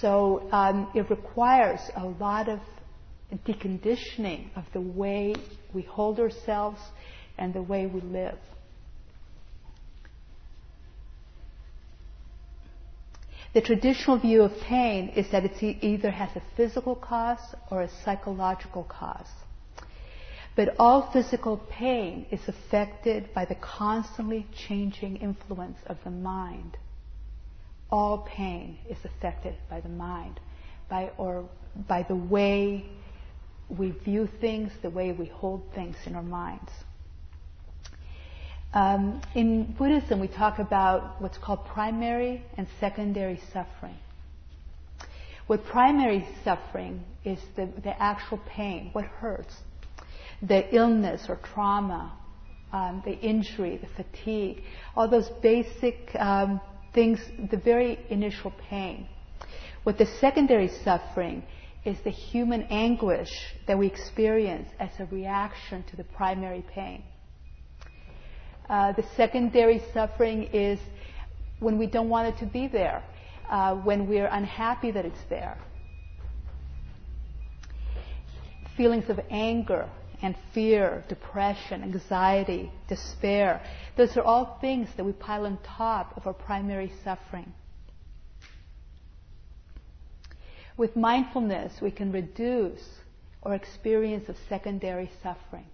So 0.00 0.48
um, 0.52 0.88
it 0.94 1.08
requires 1.10 1.80
a 1.96 2.06
lot 2.06 2.48
of 2.48 2.60
deconditioning 3.46 4.50
of 4.56 4.64
the 4.72 4.80
way 4.80 5.34
we 5.72 5.82
hold 5.82 6.20
ourselves 6.20 6.80
and 7.38 7.52
the 7.52 7.62
way 7.62 7.86
we 7.86 8.00
live. 8.00 8.38
The 13.56 13.62
traditional 13.62 14.18
view 14.18 14.42
of 14.42 14.60
pain 14.60 15.08
is 15.16 15.30
that 15.30 15.46
it 15.46 15.62
either 15.82 16.10
has 16.10 16.28
a 16.36 16.42
physical 16.58 16.94
cause 16.94 17.54
or 17.70 17.80
a 17.80 17.88
psychological 18.04 18.84
cause. 18.84 19.30
But 20.54 20.76
all 20.78 21.10
physical 21.10 21.56
pain 21.70 22.26
is 22.30 22.46
affected 22.48 23.32
by 23.32 23.46
the 23.46 23.54
constantly 23.54 24.46
changing 24.54 25.16
influence 25.16 25.78
of 25.86 25.96
the 26.04 26.10
mind. 26.10 26.76
All 27.90 28.18
pain 28.28 28.76
is 28.90 28.98
affected 29.06 29.54
by 29.70 29.80
the 29.80 29.88
mind. 29.88 30.38
by, 30.90 31.12
or 31.16 31.48
by 31.88 32.02
the 32.02 32.14
way 32.14 32.84
we 33.70 33.92
view 33.92 34.28
things, 34.38 34.70
the 34.82 34.90
way 34.90 35.12
we 35.12 35.28
hold 35.28 35.62
things 35.74 35.96
in 36.04 36.14
our 36.14 36.22
minds. 36.22 36.72
Um, 38.76 39.22
in 39.34 39.74
Buddhism, 39.78 40.20
we 40.20 40.28
talk 40.28 40.58
about 40.58 41.22
what's 41.22 41.38
called 41.38 41.64
primary 41.64 42.44
and 42.58 42.66
secondary 42.78 43.40
suffering. 43.50 43.96
What 45.46 45.64
primary 45.64 46.28
suffering 46.44 47.02
is 47.24 47.38
the, 47.56 47.70
the 47.82 47.98
actual 47.98 48.38
pain, 48.46 48.90
what 48.92 49.06
hurts, 49.06 49.54
the 50.42 50.76
illness 50.76 51.24
or 51.26 51.36
trauma, 51.36 52.12
um, 52.70 53.00
the 53.06 53.18
injury, 53.18 53.78
the 53.78 54.04
fatigue, 54.04 54.62
all 54.94 55.08
those 55.08 55.30
basic 55.40 56.14
um, 56.16 56.60
things, 56.92 57.18
the 57.50 57.56
very 57.56 57.98
initial 58.10 58.52
pain. 58.68 59.08
What 59.84 59.96
the 59.96 60.06
secondary 60.20 60.68
suffering 60.84 61.44
is 61.86 61.96
the 62.04 62.10
human 62.10 62.64
anguish 62.64 63.30
that 63.68 63.78
we 63.78 63.86
experience 63.86 64.68
as 64.78 64.90
a 64.98 65.06
reaction 65.06 65.82
to 65.84 65.96
the 65.96 66.04
primary 66.04 66.62
pain. 66.74 67.04
Uh, 68.68 68.92
the 68.92 69.04
secondary 69.16 69.82
suffering 69.94 70.44
is 70.52 70.78
when 71.60 71.78
we 71.78 71.86
don't 71.86 72.08
want 72.08 72.28
it 72.28 72.38
to 72.38 72.46
be 72.46 72.66
there, 72.66 73.02
uh, 73.48 73.74
when 73.74 74.08
we're 74.08 74.26
unhappy 74.26 74.90
that 74.90 75.04
it's 75.04 75.22
there. 75.28 75.56
Feelings 78.76 79.08
of 79.08 79.20
anger 79.30 79.88
and 80.22 80.34
fear, 80.52 81.04
depression, 81.08 81.82
anxiety, 81.82 82.70
despair, 82.88 83.62
those 83.96 84.16
are 84.16 84.22
all 84.22 84.58
things 84.60 84.88
that 84.96 85.04
we 85.04 85.12
pile 85.12 85.46
on 85.46 85.58
top 85.62 86.16
of 86.16 86.26
our 86.26 86.34
primary 86.34 86.92
suffering. 87.04 87.52
With 90.76 90.96
mindfulness, 90.96 91.80
we 91.80 91.90
can 91.90 92.12
reduce 92.12 92.84
our 93.42 93.54
experience 93.54 94.28
of 94.28 94.36
secondary 94.48 95.10
suffering. 95.22 95.66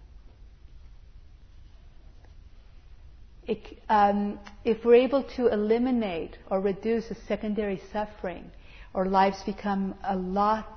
It, 3.47 3.79
um, 3.89 4.39
if 4.65 4.85
we're 4.85 4.95
able 4.95 5.25
to 5.37 5.49
eliminate 5.49 6.39
or 6.49 6.61
reduce 6.61 7.09
the 7.09 7.17
secondary 7.27 7.83
suffering, 7.93 8.51
our 8.95 9.07
lives 9.07 9.43
become 9.45 9.95
a 10.05 10.17
lot 10.17 10.69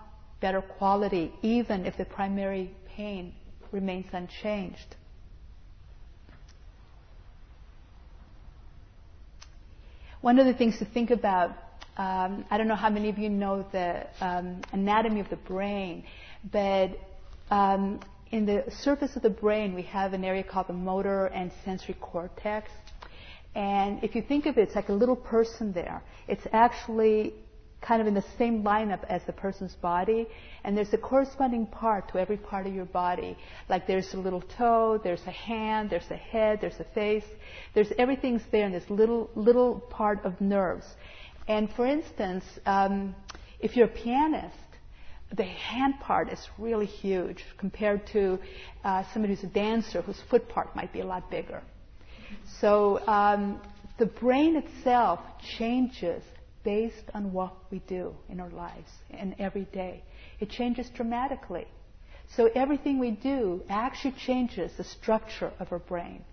better 0.41 0.61
quality, 0.61 1.31
even 1.41 1.85
if 1.85 1.97
the 1.97 2.05
primary 2.05 2.71
pain 2.87 3.33
remains 3.71 4.07
unchanged. 4.13 4.95
One 10.21 10.39
of 10.39 10.47
the 10.47 10.53
things 10.53 10.79
to 10.79 10.85
think 10.85 11.11
about 11.11 11.55
um, 11.97 12.43
I 12.51 12.57
don't 12.57 12.67
know 12.67 12.75
how 12.75 12.89
many 12.89 13.09
of 13.09 13.17
you 13.17 13.29
know 13.29 13.65
the 13.71 14.05
um, 14.19 14.61
anatomy 14.73 15.21
of 15.21 15.29
the 15.29 15.37
brain, 15.37 16.03
but 16.51 16.89
um, 17.49 18.01
in 18.35 18.45
the 18.45 18.65
surface 18.83 19.15
of 19.15 19.21
the 19.21 19.29
brain, 19.29 19.73
we 19.73 19.83
have 19.83 20.11
an 20.11 20.25
area 20.25 20.43
called 20.43 20.67
the 20.67 20.73
motor 20.73 21.27
and 21.27 21.49
sensory 21.63 21.95
cortex. 22.01 22.69
And 23.55 24.03
if 24.03 24.13
you 24.13 24.21
think 24.21 24.45
of 24.45 24.57
it, 24.57 24.63
it's 24.63 24.75
like 24.75 24.89
a 24.89 24.93
little 24.93 25.15
person 25.15 25.71
there. 25.71 26.03
It's 26.27 26.45
actually 26.51 27.33
kind 27.79 28.01
of 28.01 28.07
in 28.07 28.13
the 28.13 28.25
same 28.37 28.61
lineup 28.61 29.05
as 29.07 29.23
the 29.23 29.31
person's 29.31 29.75
body, 29.75 30.27
and 30.65 30.75
there's 30.75 30.91
a 30.91 30.97
corresponding 30.97 31.65
part 31.65 32.09
to 32.09 32.17
every 32.17 32.35
part 32.35 32.67
of 32.67 32.73
your 32.75 32.83
body. 32.83 33.37
Like 33.69 33.87
there's 33.87 34.13
a 34.13 34.17
little 34.17 34.41
toe, 34.41 34.99
there's 35.01 35.25
a 35.25 35.31
hand, 35.31 35.89
there's 35.89 36.11
a 36.11 36.17
head, 36.17 36.59
there's 36.59 36.81
a 36.81 36.87
face. 36.93 37.29
There's 37.73 37.93
everything's 37.97 38.41
there 38.51 38.65
in 38.65 38.73
this 38.73 38.89
little 38.89 39.29
little 39.35 39.79
part 39.79 40.25
of 40.25 40.41
nerves. 40.41 40.87
And 41.47 41.71
for 41.71 41.85
instance, 41.85 42.43
um, 42.65 43.15
if 43.61 43.77
you're 43.77 43.85
a 43.85 43.97
pianist, 44.03 44.57
the 45.35 45.43
hand 45.43 45.99
part 45.99 46.29
is 46.31 46.39
really 46.57 46.85
huge 46.85 47.43
compared 47.57 48.05
to 48.07 48.39
uh, 48.83 49.03
somebody 49.11 49.33
who's 49.33 49.43
a 49.43 49.53
dancer 49.53 50.01
whose 50.01 50.21
foot 50.29 50.47
part 50.47 50.75
might 50.75 50.93
be 50.93 51.01
a 51.01 51.05
lot 51.05 51.29
bigger. 51.29 51.61
So 52.59 53.05
um, 53.07 53.61
the 53.97 54.05
brain 54.05 54.55
itself 54.55 55.19
changes 55.57 56.23
based 56.63 57.09
on 57.13 57.31
what 57.31 57.53
we 57.71 57.79
do 57.79 58.15
in 58.29 58.39
our 58.39 58.49
lives 58.49 58.91
and 59.11 59.35
every 59.39 59.65
day. 59.65 60.03
It 60.39 60.49
changes 60.49 60.89
dramatically. 60.89 61.67
So 62.35 62.49
everything 62.55 62.99
we 62.99 63.11
do 63.11 63.63
actually 63.69 64.15
changes 64.25 64.71
the 64.77 64.83
structure 64.83 65.51
of 65.59 65.71
our 65.71 65.79
brain. 65.79 66.23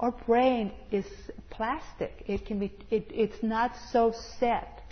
Our 0.00 0.10
brain 0.10 0.72
is 0.90 1.06
plastic. 1.50 2.24
It 2.26 2.46
can 2.46 2.58
be, 2.58 2.72
it, 2.90 3.06
it's 3.10 3.42
not 3.42 3.72
so 3.92 4.14
set. 4.40 4.82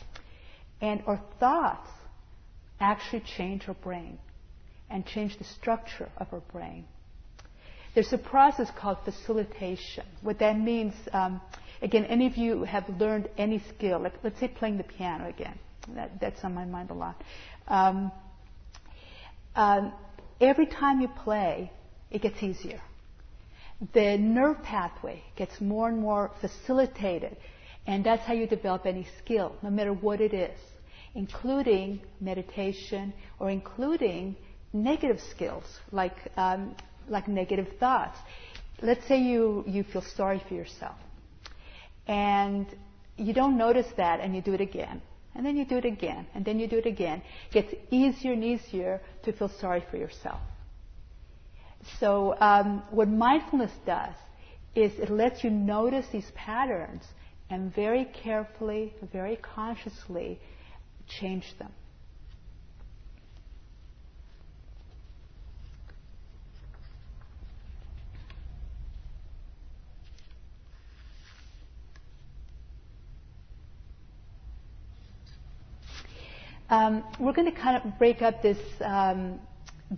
And 0.80 1.02
our 1.06 1.20
thoughts 1.38 1.90
actually 2.80 3.22
change 3.36 3.68
our 3.68 3.74
brain 3.74 4.18
and 4.88 5.06
change 5.06 5.38
the 5.38 5.44
structure 5.44 6.08
of 6.16 6.28
our 6.32 6.40
brain. 6.52 6.84
There's 7.94 8.12
a 8.12 8.18
process 8.18 8.70
called 8.76 8.98
facilitation. 9.04 10.04
What 10.22 10.38
that 10.38 10.58
means, 10.58 10.94
um, 11.12 11.40
again, 11.82 12.04
any 12.04 12.26
of 12.26 12.36
you 12.36 12.64
have 12.64 12.88
learned 12.88 13.28
any 13.36 13.62
skill, 13.76 14.00
like 14.00 14.14
let's 14.22 14.38
say 14.40 14.48
playing 14.48 14.78
the 14.78 14.84
piano 14.84 15.28
again. 15.28 15.58
That, 15.94 16.20
that's 16.20 16.44
on 16.44 16.54
my 16.54 16.64
mind 16.64 16.90
a 16.90 16.94
lot. 16.94 17.22
Um, 17.66 18.12
um, 19.56 19.92
every 20.40 20.66
time 20.66 21.00
you 21.00 21.08
play, 21.08 21.72
it 22.10 22.22
gets 22.22 22.42
easier 22.42 22.80
the 23.92 24.16
nerve 24.18 24.62
pathway 24.62 25.22
gets 25.36 25.60
more 25.60 25.88
and 25.88 25.98
more 25.98 26.30
facilitated. 26.40 27.36
And 27.86 28.04
that's 28.04 28.22
how 28.24 28.34
you 28.34 28.46
develop 28.46 28.86
any 28.86 29.06
skill, 29.18 29.56
no 29.62 29.70
matter 29.70 29.92
what 29.92 30.20
it 30.20 30.34
is, 30.34 30.58
including 31.14 32.00
meditation 32.20 33.12
or 33.38 33.50
including 33.50 34.36
negative 34.72 35.20
skills 35.30 35.64
like, 35.92 36.16
um, 36.36 36.74
like 37.08 37.28
negative 37.28 37.68
thoughts. 37.78 38.18
Let's 38.82 39.06
say 39.06 39.20
you, 39.20 39.64
you 39.66 39.82
feel 39.84 40.02
sorry 40.02 40.42
for 40.48 40.54
yourself 40.54 40.96
and 42.06 42.66
you 43.16 43.32
don't 43.32 43.56
notice 43.56 43.86
that 43.96 44.20
and 44.20 44.34
you 44.34 44.42
do 44.42 44.54
it 44.54 44.60
again. 44.60 45.02
And 45.34 45.46
then 45.46 45.56
you 45.56 45.64
do 45.64 45.76
it 45.76 45.84
again, 45.84 46.26
and 46.34 46.44
then 46.44 46.58
you 46.58 46.66
do 46.66 46.78
it 46.78 46.86
again. 46.86 47.22
It 47.48 47.52
gets 47.52 47.74
easier 47.92 48.32
and 48.32 48.42
easier 48.42 49.00
to 49.22 49.32
feel 49.32 49.48
sorry 49.48 49.84
for 49.88 49.96
yourself. 49.96 50.40
So, 52.00 52.36
um, 52.40 52.82
what 52.90 53.08
mindfulness 53.08 53.70
does 53.86 54.14
is 54.74 54.92
it 54.98 55.08
lets 55.08 55.44
you 55.44 55.50
notice 55.50 56.06
these 56.12 56.30
patterns 56.34 57.04
and 57.48 57.72
very 57.72 58.06
carefully, 58.06 58.92
very 59.12 59.36
consciously 59.36 60.40
change 61.18 61.54
them. 61.58 61.72
Um, 76.70 77.02
we're 77.18 77.32
going 77.32 77.52
to 77.52 77.58
kind 77.58 77.82
of 77.82 77.98
break 77.98 78.22
up 78.22 78.42
this 78.42 78.58
um, 78.80 79.40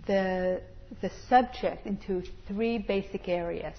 the 0.07 0.59
the 1.01 1.11
subject 1.29 1.85
into 1.85 2.23
three 2.47 2.79
basic 2.79 3.29
areas. 3.29 3.77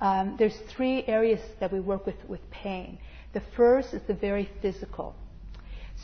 Um, 0.00 0.36
there's 0.38 0.56
three 0.68 1.04
areas 1.08 1.40
that 1.58 1.72
we 1.72 1.80
work 1.80 2.06
with 2.06 2.14
with 2.28 2.48
pain. 2.52 2.98
The 3.32 3.42
first 3.56 3.92
is 3.92 4.02
the 4.06 4.14
very 4.14 4.48
physical. 4.62 5.16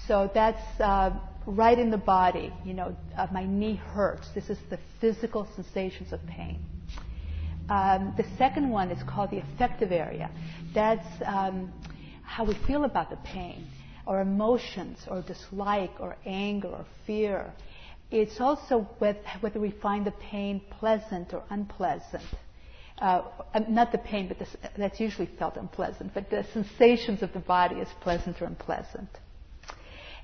So 0.07 0.31
that's 0.33 0.81
uh, 0.81 1.11
right 1.47 1.79
in 1.79 1.91
the 1.91 1.99
body. 1.99 2.53
You 2.65 2.75
know, 2.75 2.97
uh, 3.17 3.27
my 3.33 3.45
knee 3.45 3.77
hurts. 3.77 4.29
This 4.35 4.51
is 4.51 4.59
the 4.71 4.79
physical 5.01 5.49
sensations 5.57 6.13
of 6.13 6.25
pain. 6.27 6.61
Um, 7.69 8.15
the 8.17 8.25
second 8.39 8.71
one 8.71 8.91
is 8.91 9.03
called 9.03 9.31
the 9.31 9.39
affective 9.39 9.91
area. 9.91 10.31
That's 10.73 11.07
um, 11.25 11.73
how 12.23 12.45
we 12.45 12.55
feel 12.67 12.85
about 12.85 13.11
the 13.11 13.17
pain, 13.17 13.67
or 14.07 14.21
emotions, 14.21 14.99
or 15.09 15.23
dislike, 15.23 15.93
or 15.99 16.17
anger, 16.25 16.69
or 16.69 16.87
fear. 17.07 17.53
It's 18.11 18.41
also 18.41 18.83
whether 18.99 19.59
we 19.59 19.73
find 19.73 20.07
the 20.07 20.13
pain 20.13 20.61
pleasant 20.79 21.35
or 21.35 21.43
unpleasant. 21.51 22.23
Uh, 22.99 23.23
um, 23.53 23.67
not 23.69 23.93
the 23.93 23.99
pain, 23.99 24.29
but 24.29 24.39
the, 24.39 24.47
that's 24.79 25.01
usually 25.01 25.29
felt 25.39 25.57
unpleasant, 25.57 26.15
but 26.15 26.31
the 26.31 26.47
sensations 26.53 27.23
of 27.23 27.33
the 27.33 27.41
body 27.41 27.77
is 27.77 27.89
pleasant 28.01 28.41
or 28.41 28.47
unpleasant. 28.47 29.09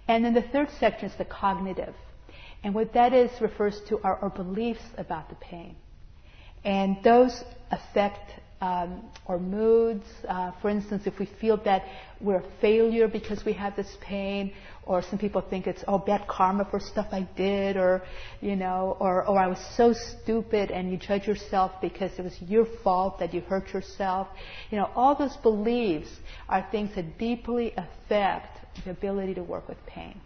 And 0.08 0.24
then 0.24 0.34
the 0.34 0.42
third 0.42 0.68
section 0.78 1.08
is 1.08 1.16
the 1.16 1.24
cognitive. 1.24 1.94
And 2.64 2.74
what 2.74 2.92
that 2.94 3.12
is 3.12 3.30
refers 3.40 3.80
to 3.88 4.00
our, 4.02 4.16
our 4.16 4.30
beliefs 4.30 4.84
about 4.96 5.28
the 5.28 5.34
pain. 5.36 5.76
And 6.64 6.96
those 7.02 7.42
affect 7.70 8.40
um, 8.62 9.02
or 9.26 9.40
moods. 9.40 10.06
Uh, 10.26 10.52
for 10.62 10.70
instance, 10.70 11.02
if 11.06 11.18
we 11.18 11.26
feel 11.40 11.56
that 11.64 11.84
we're 12.20 12.36
a 12.36 12.50
failure 12.60 13.08
because 13.08 13.44
we 13.44 13.52
have 13.54 13.74
this 13.74 13.96
pain, 14.00 14.52
or 14.84 15.02
some 15.02 15.18
people 15.18 15.40
think 15.40 15.66
it's 15.66 15.82
oh 15.88 15.98
bad 15.98 16.26
karma 16.28 16.64
for 16.70 16.78
stuff 16.78 17.08
I 17.10 17.28
did, 17.36 17.76
or 17.76 18.02
you 18.40 18.54
know, 18.54 18.96
or 19.00 19.26
or 19.26 19.36
I 19.36 19.48
was 19.48 19.58
so 19.76 19.92
stupid, 19.92 20.70
and 20.70 20.92
you 20.92 20.96
judge 20.96 21.26
yourself 21.26 21.72
because 21.80 22.12
it 22.18 22.22
was 22.22 22.40
your 22.40 22.66
fault 22.84 23.18
that 23.18 23.34
you 23.34 23.40
hurt 23.40 23.72
yourself. 23.72 24.28
You 24.70 24.78
know, 24.78 24.90
all 24.94 25.16
those 25.16 25.36
beliefs 25.38 26.10
are 26.48 26.64
things 26.70 26.94
that 26.94 27.18
deeply 27.18 27.74
affect 27.76 28.58
the 28.84 28.90
ability 28.90 29.34
to 29.34 29.42
work 29.42 29.68
with 29.68 29.84
pain. 29.86 30.20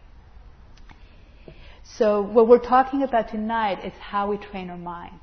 So 1.84 2.20
what 2.20 2.48
we're 2.48 2.58
talking 2.58 3.02
about 3.02 3.28
tonight 3.28 3.84
is 3.84 3.92
how 4.00 4.30
we 4.30 4.38
train 4.38 4.70
our 4.70 4.76
mind. 4.76 5.20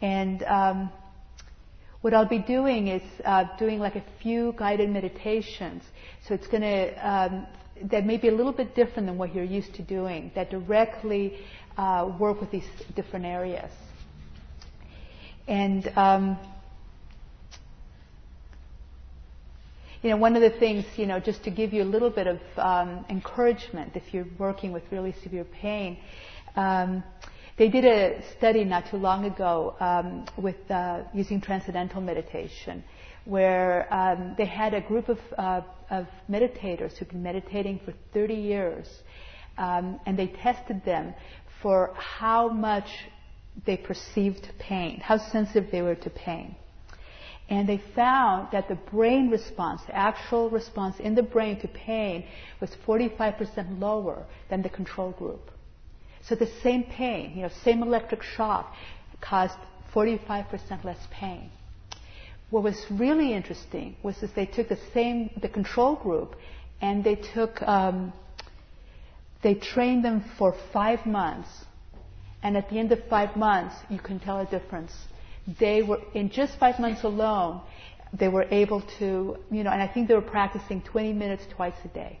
And 0.00 0.42
um, 0.44 0.92
what 2.00 2.14
I'll 2.14 2.24
be 2.28 2.38
doing 2.38 2.88
is 2.88 3.02
uh, 3.24 3.44
doing 3.58 3.78
like 3.78 3.96
a 3.96 4.04
few 4.22 4.54
guided 4.56 4.88
meditations. 4.90 5.82
So 6.26 6.34
it's 6.34 6.46
going 6.46 6.62
to 6.62 7.08
um, 7.08 7.46
that 7.84 8.06
may 8.06 8.16
be 8.16 8.28
a 8.28 8.32
little 8.32 8.52
bit 8.52 8.74
different 8.74 9.06
than 9.06 9.18
what 9.18 9.34
you're 9.34 9.44
used 9.44 9.74
to 9.74 9.82
doing. 9.82 10.30
That 10.34 10.50
directly 10.50 11.38
uh, 11.76 12.12
work 12.18 12.40
with 12.40 12.50
these 12.50 12.66
different 12.96 13.24
areas. 13.24 13.70
And 15.46 15.86
um, 15.96 16.38
you 20.02 20.10
know, 20.10 20.16
one 20.16 20.36
of 20.36 20.42
the 20.42 20.58
things, 20.58 20.84
you 20.96 21.06
know, 21.06 21.18
just 21.18 21.42
to 21.44 21.50
give 21.50 21.72
you 21.72 21.82
a 21.82 21.90
little 21.90 22.10
bit 22.10 22.26
of 22.26 22.38
um, 22.56 23.04
encouragement 23.10 23.92
if 23.96 24.14
you're 24.14 24.26
working 24.38 24.72
with 24.72 24.84
really 24.92 25.14
severe 25.22 25.44
pain, 25.44 25.98
um, 26.54 27.02
they 27.56 27.68
did 27.68 27.84
a 27.84 28.22
study 28.36 28.64
not 28.64 28.88
too 28.88 28.98
long 28.98 29.24
ago 29.24 29.74
um, 29.80 30.24
with 30.40 30.56
uh, 30.70 31.02
using 31.12 31.40
transcendental 31.40 32.00
meditation, 32.00 32.84
where 33.24 33.92
um, 33.92 34.34
they 34.38 34.44
had 34.44 34.74
a 34.74 34.80
group 34.80 35.08
of, 35.08 35.18
uh, 35.36 35.62
of 35.90 36.06
meditators 36.30 36.96
who'd 36.96 37.08
been 37.08 37.22
meditating 37.22 37.80
for 37.84 37.92
30 38.14 38.34
years, 38.34 38.86
um, 39.58 39.98
and 40.06 40.16
they 40.16 40.28
tested 40.28 40.84
them 40.84 41.12
for 41.60 41.92
how 41.96 42.48
much 42.48 42.88
they 43.66 43.76
perceived 43.76 44.48
pain, 44.60 45.00
how 45.00 45.18
sensitive 45.18 45.72
they 45.72 45.82
were 45.82 45.96
to 45.96 46.10
pain. 46.10 46.54
And 47.50 47.66
they 47.68 47.78
found 47.94 48.48
that 48.52 48.68
the 48.68 48.74
brain 48.74 49.30
response, 49.30 49.80
the 49.86 49.96
actual 49.96 50.50
response 50.50 50.98
in 51.00 51.14
the 51.14 51.22
brain 51.22 51.58
to 51.60 51.68
pain, 51.68 52.24
was 52.60 52.70
45% 52.86 53.80
lower 53.80 54.26
than 54.50 54.60
the 54.62 54.68
control 54.68 55.12
group. 55.12 55.50
So 56.22 56.34
the 56.34 56.50
same 56.62 56.84
pain, 56.84 57.32
you 57.36 57.42
know, 57.42 57.48
same 57.64 57.82
electric 57.82 58.22
shock 58.22 58.74
caused 59.22 59.56
45% 59.94 60.84
less 60.84 60.98
pain. 61.10 61.50
What 62.50 62.62
was 62.62 62.84
really 62.90 63.32
interesting 63.32 63.96
was 64.02 64.18
that 64.20 64.34
they 64.34 64.46
took 64.46 64.68
the 64.68 64.78
same, 64.92 65.30
the 65.40 65.48
control 65.48 65.96
group, 65.96 66.36
and 66.82 67.02
they 67.02 67.14
took, 67.14 67.62
um, 67.62 68.12
they 69.42 69.54
trained 69.54 70.04
them 70.04 70.22
for 70.36 70.54
five 70.72 71.06
months, 71.06 71.48
and 72.42 72.56
at 72.56 72.68
the 72.68 72.78
end 72.78 72.92
of 72.92 73.00
five 73.08 73.36
months, 73.36 73.74
you 73.88 73.98
can 73.98 74.20
tell 74.20 74.38
a 74.38 74.46
difference 74.46 74.92
they 75.58 75.82
were, 75.82 76.00
in 76.14 76.30
just 76.30 76.58
five 76.58 76.78
months 76.78 77.04
alone, 77.04 77.62
they 78.12 78.28
were 78.28 78.46
able 78.50 78.82
to, 78.98 79.36
you 79.50 79.64
know, 79.64 79.70
and 79.70 79.82
I 79.82 79.86
think 79.88 80.08
they 80.08 80.14
were 80.14 80.20
practicing 80.20 80.82
20 80.82 81.12
minutes 81.12 81.44
twice 81.54 81.74
a 81.84 81.88
day. 81.88 82.18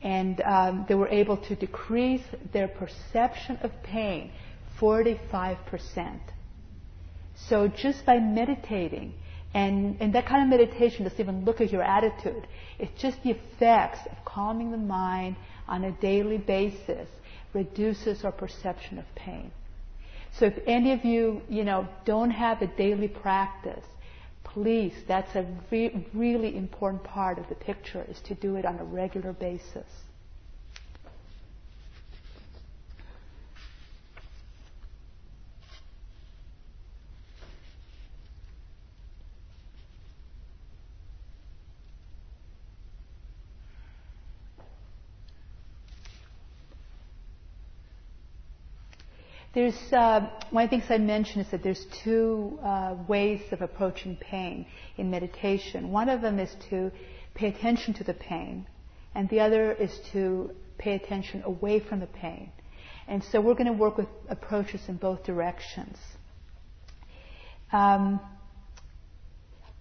And 0.00 0.40
um, 0.42 0.86
they 0.88 0.94
were 0.94 1.08
able 1.08 1.36
to 1.38 1.56
decrease 1.56 2.22
their 2.52 2.68
perception 2.68 3.58
of 3.62 3.70
pain 3.82 4.30
45%. 4.80 6.20
So 7.48 7.68
just 7.68 8.06
by 8.06 8.18
meditating, 8.18 9.14
and, 9.54 9.96
and 10.00 10.14
that 10.14 10.26
kind 10.26 10.42
of 10.42 10.48
meditation 10.48 11.04
doesn't 11.04 11.20
even 11.20 11.44
look 11.44 11.60
at 11.60 11.72
your 11.72 11.82
attitude. 11.82 12.46
It's 12.78 13.00
just 13.00 13.22
the 13.22 13.30
effects 13.30 14.00
of 14.10 14.24
calming 14.24 14.70
the 14.70 14.76
mind 14.76 15.36
on 15.66 15.84
a 15.84 15.92
daily 15.92 16.38
basis 16.38 17.08
reduces 17.54 18.24
our 18.24 18.32
perception 18.32 18.98
of 18.98 19.04
pain. 19.14 19.50
So 20.32 20.46
if 20.46 20.58
any 20.66 20.92
of 20.92 21.04
you, 21.04 21.42
you 21.48 21.64
know, 21.64 21.88
don't 22.04 22.30
have 22.30 22.62
a 22.62 22.66
daily 22.66 23.08
practice, 23.08 23.84
please, 24.44 24.94
that's 25.06 25.34
a 25.34 25.46
re- 25.70 26.06
really 26.14 26.56
important 26.56 27.04
part 27.04 27.38
of 27.38 27.48
the 27.48 27.54
picture 27.54 28.04
is 28.08 28.20
to 28.22 28.34
do 28.34 28.56
it 28.56 28.64
on 28.64 28.78
a 28.78 28.84
regular 28.84 29.32
basis. 29.32 29.86
There's 49.58 49.92
uh, 49.92 50.30
one 50.50 50.62
of 50.62 50.70
the 50.70 50.76
things 50.76 50.88
I 50.88 50.98
mentioned 50.98 51.44
is 51.44 51.50
that 51.50 51.64
there's 51.64 51.84
two 52.04 52.60
uh, 52.62 52.94
ways 53.08 53.40
of 53.50 53.60
approaching 53.60 54.14
pain 54.14 54.66
in 54.96 55.10
meditation. 55.10 55.90
One 55.90 56.08
of 56.08 56.20
them 56.20 56.38
is 56.38 56.54
to 56.70 56.92
pay 57.34 57.48
attention 57.48 57.92
to 57.94 58.04
the 58.04 58.14
pain, 58.14 58.68
and 59.16 59.28
the 59.28 59.40
other 59.40 59.72
is 59.72 59.98
to 60.12 60.52
pay 60.78 60.94
attention 60.94 61.42
away 61.42 61.80
from 61.80 61.98
the 61.98 62.06
pain. 62.06 62.52
And 63.08 63.24
so 63.24 63.40
we're 63.40 63.54
going 63.54 63.66
to 63.66 63.72
work 63.72 63.98
with 63.98 64.06
approaches 64.28 64.80
in 64.86 64.94
both 64.94 65.24
directions. 65.24 65.98
Um, 67.72 68.20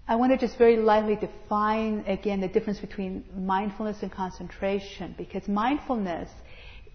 I 0.07 0.15
want 0.15 0.31
to 0.31 0.39
just 0.39 0.57
very 0.57 0.77
lightly 0.77 1.17
define 1.17 2.03
again 2.07 2.41
the 2.41 2.47
difference 2.47 2.79
between 2.79 3.25
mindfulness 3.37 4.01
and 4.01 4.11
concentration 4.11 5.13
because 5.19 5.47
mindfulness 5.47 6.31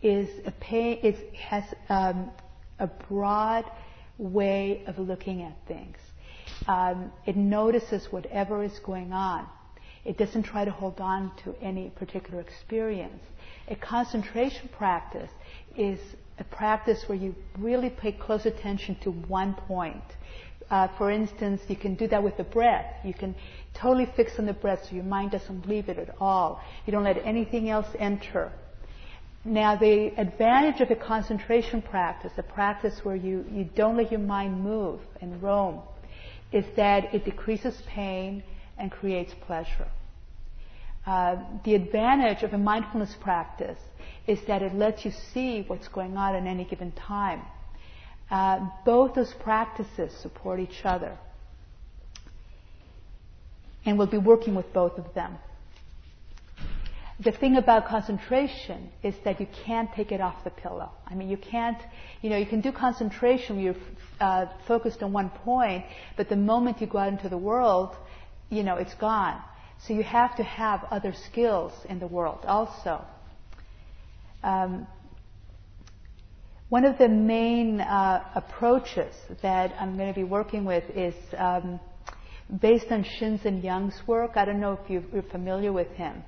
is 0.03 0.29
a 0.45 0.51
pain, 0.51 0.99
it 1.05 1.33
has 1.37 1.62
um, 1.88 2.33
a 2.78 2.87
broad 2.87 3.64
way 4.18 4.85
of 4.87 4.98
looking 4.98 5.42
at 5.42 5.56
things. 5.66 5.96
Um, 6.66 7.12
it 7.26 7.37
notices 7.37 8.06
whatever 8.11 8.62
is 8.62 8.78
going 8.80 9.12
on. 9.12 9.46
It 10.04 10.18
doesn't 10.18 10.44
try 10.44 10.64
to 10.64 10.70
hold 10.70 11.00
on 11.00 11.32
to 11.44 11.54
any 11.61 11.90
particular 11.90 12.40
experience. 12.40 13.22
A 13.68 13.76
concentration 13.76 14.68
practice 14.76 15.30
is 15.76 15.98
a 16.38 16.44
practice 16.44 17.04
where 17.08 17.18
you 17.18 17.35
really 17.58 17.90
pay 17.90 18.12
close 18.12 18.46
attention 18.46 18.96
to 19.02 19.11
one 19.11 19.54
point. 19.54 20.02
Uh, 20.70 20.88
for 20.96 21.11
instance, 21.11 21.61
you 21.68 21.76
can 21.76 21.94
do 21.94 22.08
that 22.08 22.22
with 22.22 22.37
the 22.37 22.44
breath. 22.44 22.87
You 23.04 23.14
can 23.14 23.35
totally 23.74 24.06
fix 24.16 24.38
on 24.38 24.46
the 24.46 24.54
breath 24.54 24.87
so 24.88 24.94
your 24.94 25.04
mind 25.04 25.30
doesn't 25.30 25.68
leave 25.68 25.88
it 25.88 25.98
at 25.98 26.14
all. 26.20 26.61
You 26.87 26.92
don't 26.92 27.04
let 27.04 27.18
anything 27.18 27.68
else 27.68 27.88
enter. 27.98 28.50
Now, 29.44 29.74
the 29.74 30.12
advantage 30.18 30.81
of 30.81 30.90
a 30.90 30.94
concentration 30.94 31.83
practice, 31.83 32.33
a 32.37 32.44
practice 32.44 33.05
where 33.05 33.16
you, 33.16 33.44
you 33.50 33.64
don't 33.64 33.96
let 33.96 34.12
your 34.12 34.20
mind 34.20 34.62
move 34.62 35.00
and 35.20 35.42
roam, 35.42 35.81
is 36.52 36.64
that 36.76 37.12
it 37.12 37.24
decreases 37.24 37.83
pain 37.88 38.44
and 38.78 38.90
creates 38.90 39.35
pleasure. 39.46 39.88
Uh, 41.05 41.37
the 41.64 41.74
advantage 41.74 42.44
of 42.44 42.52
a 42.52 42.59
mindfulness 42.59 43.16
practice 43.20 43.81
is 44.28 44.38
that 44.46 44.62
it 44.62 44.74
lets 44.74 45.05
you 45.05 45.11
see 45.11 45.64
what's 45.66 45.88
going 45.88 46.16
on 46.16 46.37
at 46.37 46.46
any 46.46 46.64
given 46.64 46.92
time. 46.92 47.42
Uh, 48.31 48.64
both 48.85 49.14
those 49.14 49.35
practices 49.35 50.12
support 50.22 50.61
each 50.61 50.85
other. 50.85 51.18
And 53.85 53.98
we'll 53.98 54.07
be 54.07 54.18
working 54.18 54.55
with 54.55 54.72
both 54.72 54.96
of 54.98 55.12
them 55.14 55.37
the 57.20 57.33
thing 57.33 57.57
about 57.57 57.87
concentration 57.87 58.90
is 59.03 59.14
that 59.25 59.40
you 59.40 59.46
can't 59.64 59.92
take 59.94 60.12
it 60.12 60.20
off 60.20 60.42
the 60.44 60.51
pillow. 60.51 60.90
I 61.07 61.14
mean, 61.14 61.29
you 61.29 61.37
can't, 61.37 61.79
you 62.20 62.31
know, 62.31 62.37
you 62.37 62.46
can 62.46 62.61
do 62.61 62.72
concentration 62.72 63.57
when 63.57 63.64
you're 63.64 63.77
uh, 64.20 64.46
focused 64.66 65.03
on 65.03 65.12
one 65.12 65.31
point, 65.31 65.85
but 66.16 66.29
the 66.29 66.37
moment 66.37 66.81
you 66.81 66.87
go 66.87 66.98
out 66.98 67.09
into 67.09 67.29
the 67.29 67.38
world, 67.38 67.94
you 68.51 68.62
know, 68.62 68.77
it's 68.77 68.94
gone. 68.94 69.40
So 69.87 69.94
you 69.94 70.03
have 70.05 70.37
to 70.37 70.42
have 70.42 70.85
other 70.90 71.12
skills 71.12 71.72
in 71.88 71.98
the 71.98 72.07
world 72.07 72.44
also. 72.46 73.05
Um, 74.42 74.87
one 76.68 76.85
of 76.85 76.96
the 76.98 77.09
main 77.09 77.81
uh, 77.81 78.25
approaches 78.35 79.14
that 79.42 79.75
I'm 79.79 79.96
going 79.96 80.09
to 80.09 80.18
be 80.18 80.25
working 80.25 80.64
with 80.64 80.85
is 80.96 81.14
um, 81.37 81.79
based 82.61 82.87
on 82.90 83.05
Shinzen 83.05 83.62
Young's 83.62 84.01
work. 84.07 84.33
I 84.37 84.44
don't 84.44 84.61
know 84.61 84.79
if 84.83 84.90
you're 84.90 85.22
familiar 85.25 85.72
with 85.72 85.88
him. 85.88 86.22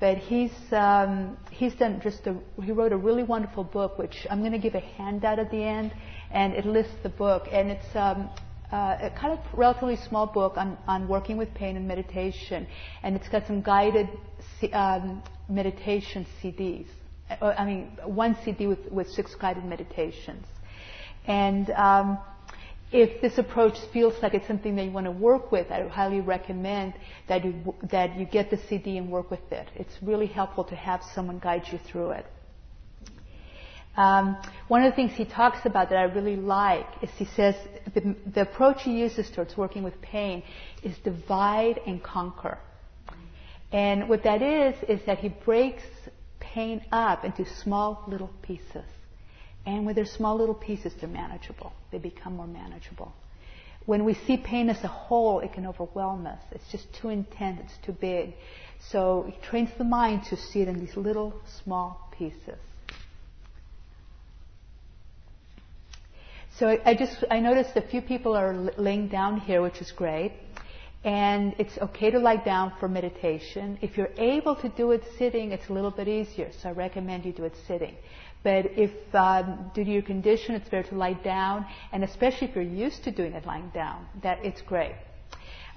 But 0.00 0.18
he's 0.18 0.52
um, 0.72 1.36
he's 1.50 1.74
done 1.74 2.00
just 2.00 2.26
a 2.26 2.36
he 2.62 2.70
wrote 2.70 2.92
a 2.92 2.96
really 2.96 3.24
wonderful 3.24 3.64
book, 3.64 3.98
which 3.98 4.26
I'm 4.30 4.40
going 4.40 4.52
to 4.52 4.58
give 4.58 4.76
a 4.76 4.80
handout 4.80 5.38
at 5.40 5.50
the 5.50 5.62
end, 5.62 5.92
and 6.30 6.54
it 6.54 6.64
lists 6.66 6.94
the 7.02 7.08
book, 7.08 7.48
and 7.50 7.70
it's 7.70 7.96
um, 7.96 8.30
uh, 8.72 8.96
a 9.00 9.10
kind 9.10 9.32
of 9.32 9.40
relatively 9.54 9.96
small 9.96 10.26
book 10.26 10.56
on, 10.56 10.76
on 10.86 11.08
working 11.08 11.36
with 11.36 11.52
pain 11.54 11.76
and 11.76 11.88
meditation, 11.88 12.66
and 13.02 13.16
it's 13.16 13.28
got 13.28 13.46
some 13.46 13.62
guided 13.62 14.08
um, 14.72 15.22
meditation 15.48 16.26
CDs. 16.40 16.86
Uh, 17.40 17.54
I 17.58 17.64
mean, 17.64 17.98
one 18.04 18.36
CD 18.44 18.66
with, 18.66 18.90
with 18.92 19.08
six 19.10 19.34
guided 19.34 19.64
meditations, 19.64 20.46
and 21.26 21.70
um, 21.70 22.18
if 22.90 23.20
this 23.20 23.36
approach 23.36 23.78
feels 23.92 24.14
like 24.22 24.34
it's 24.34 24.46
something 24.46 24.76
that 24.76 24.84
you 24.84 24.90
want 24.90 25.06
to 25.06 25.10
work 25.10 25.52
with, 25.52 25.70
I 25.70 25.86
highly 25.88 26.20
recommend 26.20 26.94
that 27.28 27.44
you, 27.44 27.74
that 27.90 28.16
you 28.16 28.24
get 28.24 28.50
the 28.50 28.56
CD 28.68 28.96
and 28.96 29.10
work 29.10 29.30
with 29.30 29.52
it. 29.52 29.68
It's 29.74 29.94
really 30.00 30.26
helpful 30.26 30.64
to 30.64 30.74
have 30.74 31.02
someone 31.14 31.38
guide 31.38 31.64
you 31.70 31.78
through 31.78 32.12
it. 32.12 32.26
Um, 33.96 34.36
one 34.68 34.84
of 34.84 34.92
the 34.92 34.96
things 34.96 35.12
he 35.12 35.24
talks 35.24 35.66
about 35.66 35.90
that 35.90 35.98
I 35.98 36.04
really 36.04 36.36
like 36.36 36.86
is 37.02 37.10
he 37.16 37.24
says 37.24 37.56
the, 37.94 38.14
the 38.32 38.42
approach 38.42 38.82
he 38.84 38.92
uses 38.92 39.28
towards 39.30 39.56
working 39.56 39.82
with 39.82 40.00
pain 40.00 40.44
is 40.82 40.96
divide 40.98 41.80
and 41.84 42.02
conquer. 42.02 42.58
And 43.72 44.08
what 44.08 44.22
that 44.22 44.40
is, 44.40 44.76
is 44.88 45.04
that 45.06 45.18
he 45.18 45.28
breaks 45.28 45.82
pain 46.40 46.84
up 46.92 47.24
into 47.24 47.44
small 47.44 48.04
little 48.06 48.30
pieces. 48.40 48.84
And 49.68 49.84
when 49.84 49.94
they're 49.94 50.06
small 50.06 50.34
little 50.38 50.54
pieces, 50.54 50.94
they're 50.98 51.10
manageable. 51.10 51.74
They 51.92 51.98
become 51.98 52.36
more 52.36 52.46
manageable. 52.46 53.12
When 53.84 54.06
we 54.06 54.14
see 54.14 54.38
pain 54.38 54.70
as 54.70 54.82
a 54.82 54.88
whole, 54.88 55.40
it 55.40 55.52
can 55.52 55.66
overwhelm 55.66 56.26
us. 56.26 56.40
It's 56.52 56.72
just 56.72 56.90
too 56.94 57.10
intense, 57.10 57.60
it's 57.64 57.86
too 57.86 57.92
big. 57.92 58.32
So 58.90 59.26
it 59.28 59.42
trains 59.42 59.68
the 59.76 59.84
mind 59.84 60.24
to 60.30 60.36
see 60.38 60.62
it 60.62 60.68
in 60.68 60.80
these 60.80 60.96
little, 60.96 61.34
small 61.62 62.10
pieces. 62.16 62.58
So 66.56 66.78
I 66.82 66.94
just, 66.94 67.22
I 67.30 67.40
noticed 67.40 67.76
a 67.76 67.82
few 67.82 68.00
people 68.00 68.34
are 68.34 68.54
laying 68.78 69.08
down 69.08 69.38
here, 69.38 69.60
which 69.60 69.82
is 69.82 69.92
great. 69.92 70.32
And 71.04 71.54
it's 71.58 71.76
okay 71.78 72.10
to 72.10 72.18
lie 72.18 72.36
down 72.36 72.72
for 72.80 72.88
meditation. 72.88 73.78
If 73.82 73.98
you're 73.98 74.14
able 74.16 74.56
to 74.56 74.68
do 74.70 74.90
it 74.92 75.04
sitting, 75.18 75.52
it's 75.52 75.68
a 75.68 75.72
little 75.72 75.92
bit 75.92 76.08
easier. 76.08 76.50
So 76.60 76.70
I 76.70 76.72
recommend 76.72 77.26
you 77.26 77.32
do 77.32 77.44
it 77.44 77.54
sitting. 77.66 77.94
But 78.42 78.66
if, 78.78 78.92
um, 79.14 79.70
due 79.74 79.84
to 79.84 79.90
your 79.90 80.02
condition, 80.02 80.54
it's 80.54 80.68
better 80.68 80.88
to 80.90 80.94
lie 80.94 81.14
down, 81.14 81.66
and 81.92 82.04
especially 82.04 82.48
if 82.48 82.54
you're 82.54 82.64
used 82.64 83.04
to 83.04 83.10
doing 83.10 83.32
it 83.32 83.44
lying 83.46 83.70
down, 83.74 84.06
that 84.22 84.44
it's 84.44 84.62
great. 84.62 84.94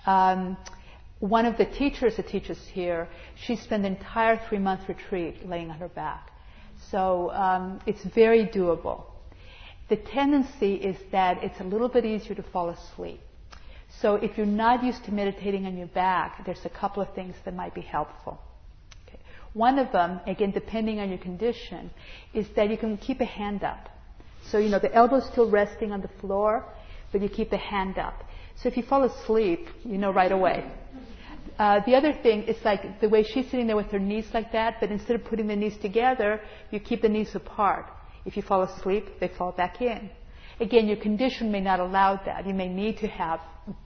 Um, 0.05 0.57
one 1.19 1.45
of 1.45 1.57
the 1.57 1.65
teachers 1.65 2.17
that 2.17 2.27
teaches 2.27 2.59
here, 2.67 3.07
she 3.35 3.55
spent 3.55 3.83
the 3.83 3.89
entire 3.89 4.39
three-month 4.47 4.81
retreat 4.87 5.47
laying 5.47 5.69
on 5.69 5.77
her 5.77 5.87
back. 5.87 6.31
So 6.89 7.31
um, 7.31 7.79
it's 7.85 8.03
very 8.03 8.45
doable. 8.45 9.03
The 9.89 9.97
tendency 9.97 10.75
is 10.75 10.97
that 11.11 11.43
it's 11.43 11.59
a 11.59 11.63
little 11.63 11.89
bit 11.89 12.05
easier 12.05 12.33
to 12.35 12.43
fall 12.43 12.69
asleep. 12.69 13.19
So 13.99 14.15
if 14.15 14.37
you're 14.37 14.45
not 14.45 14.83
used 14.83 15.03
to 15.05 15.13
meditating 15.13 15.65
on 15.65 15.77
your 15.77 15.87
back, 15.87 16.45
there's 16.45 16.65
a 16.65 16.69
couple 16.69 17.03
of 17.03 17.13
things 17.13 17.35
that 17.43 17.53
might 17.53 17.75
be 17.75 17.81
helpful. 17.81 18.39
One 19.53 19.79
of 19.79 19.91
them, 19.91 20.21
again, 20.27 20.51
depending 20.51 20.99
on 20.99 21.09
your 21.09 21.17
condition, 21.17 21.91
is 22.33 22.47
that 22.55 22.69
you 22.69 22.77
can 22.77 22.97
keep 22.97 23.19
a 23.19 23.25
hand 23.25 23.63
up. 23.63 23.89
So, 24.43 24.57
you 24.57 24.69
know, 24.69 24.79
the 24.79 24.93
elbow's 24.93 25.25
still 25.27 25.49
resting 25.49 25.91
on 25.91 26.01
the 26.01 26.07
floor, 26.19 26.65
but 27.11 27.21
you 27.21 27.29
keep 27.29 27.49
the 27.49 27.57
hand 27.57 27.97
up. 27.97 28.23
So 28.55 28.69
if 28.69 28.77
you 28.77 28.83
fall 28.83 29.03
asleep, 29.03 29.67
you 29.83 29.97
know 29.97 30.11
right 30.11 30.31
away. 30.31 30.71
Uh, 31.59 31.81
the 31.85 31.95
other 31.95 32.13
thing 32.13 32.43
is 32.43 32.57
like 32.63 33.01
the 33.01 33.09
way 33.09 33.23
she's 33.23 33.45
sitting 33.51 33.67
there 33.67 33.75
with 33.75 33.91
her 33.91 33.99
knees 33.99 34.25
like 34.33 34.51
that, 34.51 34.77
but 34.79 34.89
instead 34.89 35.15
of 35.15 35.25
putting 35.25 35.47
the 35.47 35.55
knees 35.55 35.77
together, 35.77 36.41
you 36.71 36.79
keep 36.79 37.01
the 37.01 37.09
knees 37.09 37.35
apart. 37.35 37.85
If 38.25 38.37
you 38.37 38.43
fall 38.43 38.63
asleep, 38.63 39.19
they 39.19 39.27
fall 39.27 39.51
back 39.51 39.81
in. 39.81 40.09
Again, 40.59 40.87
your 40.87 40.97
condition 40.97 41.51
may 41.51 41.61
not 41.61 41.79
allow 41.79 42.21
that. 42.25 42.45
You 42.45 42.53
may 42.53 42.69
need 42.69 42.99
to 42.99 43.07
have, 43.07 43.41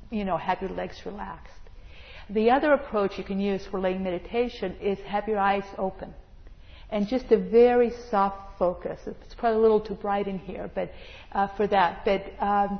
you 0.09 0.25
know, 0.25 0.37
have 0.37 0.61
your 0.61 0.71
legs 0.71 1.05
relaxed. 1.05 1.51
The 2.29 2.49
other 2.49 2.73
approach 2.73 3.17
you 3.17 3.23
can 3.23 3.39
use 3.39 3.65
for 3.67 3.79
laying 3.79 4.03
meditation 4.03 4.75
is 4.81 4.99
have 4.99 5.27
your 5.27 5.39
eyes 5.39 5.65
open. 5.77 6.13
And 6.89 7.07
just 7.07 7.31
a 7.31 7.37
very 7.37 7.91
soft 8.09 8.57
focus. 8.57 8.99
It's 9.05 9.35
probably 9.35 9.59
a 9.59 9.61
little 9.61 9.81
too 9.81 9.95
bright 9.95 10.27
in 10.27 10.39
here, 10.39 10.69
but 10.73 10.91
uh, 11.31 11.47
for 11.47 11.67
that. 11.67 12.05
But 12.05 12.33
um, 12.43 12.79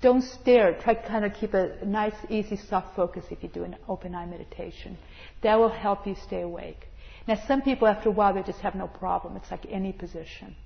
don't 0.00 0.22
stare. 0.22 0.78
Try 0.80 0.94
to 0.94 1.08
kind 1.08 1.24
of 1.24 1.34
keep 1.34 1.54
a 1.54 1.84
nice, 1.84 2.14
easy, 2.28 2.56
soft 2.56 2.96
focus 2.96 3.24
if 3.30 3.42
you 3.42 3.48
do 3.48 3.64
an 3.64 3.76
open 3.88 4.14
eye 4.14 4.26
meditation. 4.26 4.96
That 5.42 5.58
will 5.58 5.68
help 5.68 6.06
you 6.06 6.14
stay 6.14 6.42
awake. 6.42 6.86
Now, 7.28 7.38
some 7.46 7.62
people, 7.62 7.86
after 7.86 8.08
a 8.08 8.12
while, 8.12 8.32
they 8.34 8.42
just 8.42 8.60
have 8.60 8.74
no 8.74 8.86
problem. 8.86 9.36
It's 9.36 9.50
like 9.50 9.66
any 9.68 9.92
position. 9.92 10.56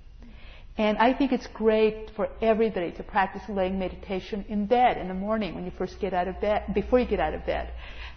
And 0.76 0.98
I 0.98 1.12
think 1.12 1.32
it's 1.32 1.46
great 1.48 2.10
for 2.16 2.28
everybody 2.42 2.90
to 2.92 3.02
practice 3.04 3.42
laying 3.48 3.78
meditation 3.78 4.44
in 4.48 4.66
bed 4.66 4.98
in 4.98 5.06
the 5.06 5.14
morning 5.14 5.54
when 5.54 5.64
you 5.64 5.70
first 5.78 6.00
get 6.00 6.12
out 6.12 6.26
of 6.26 6.40
bed, 6.40 6.74
before 6.74 6.98
you 6.98 7.06
get 7.06 7.20
out 7.20 7.32
of 7.32 7.46
bed, 7.46 7.70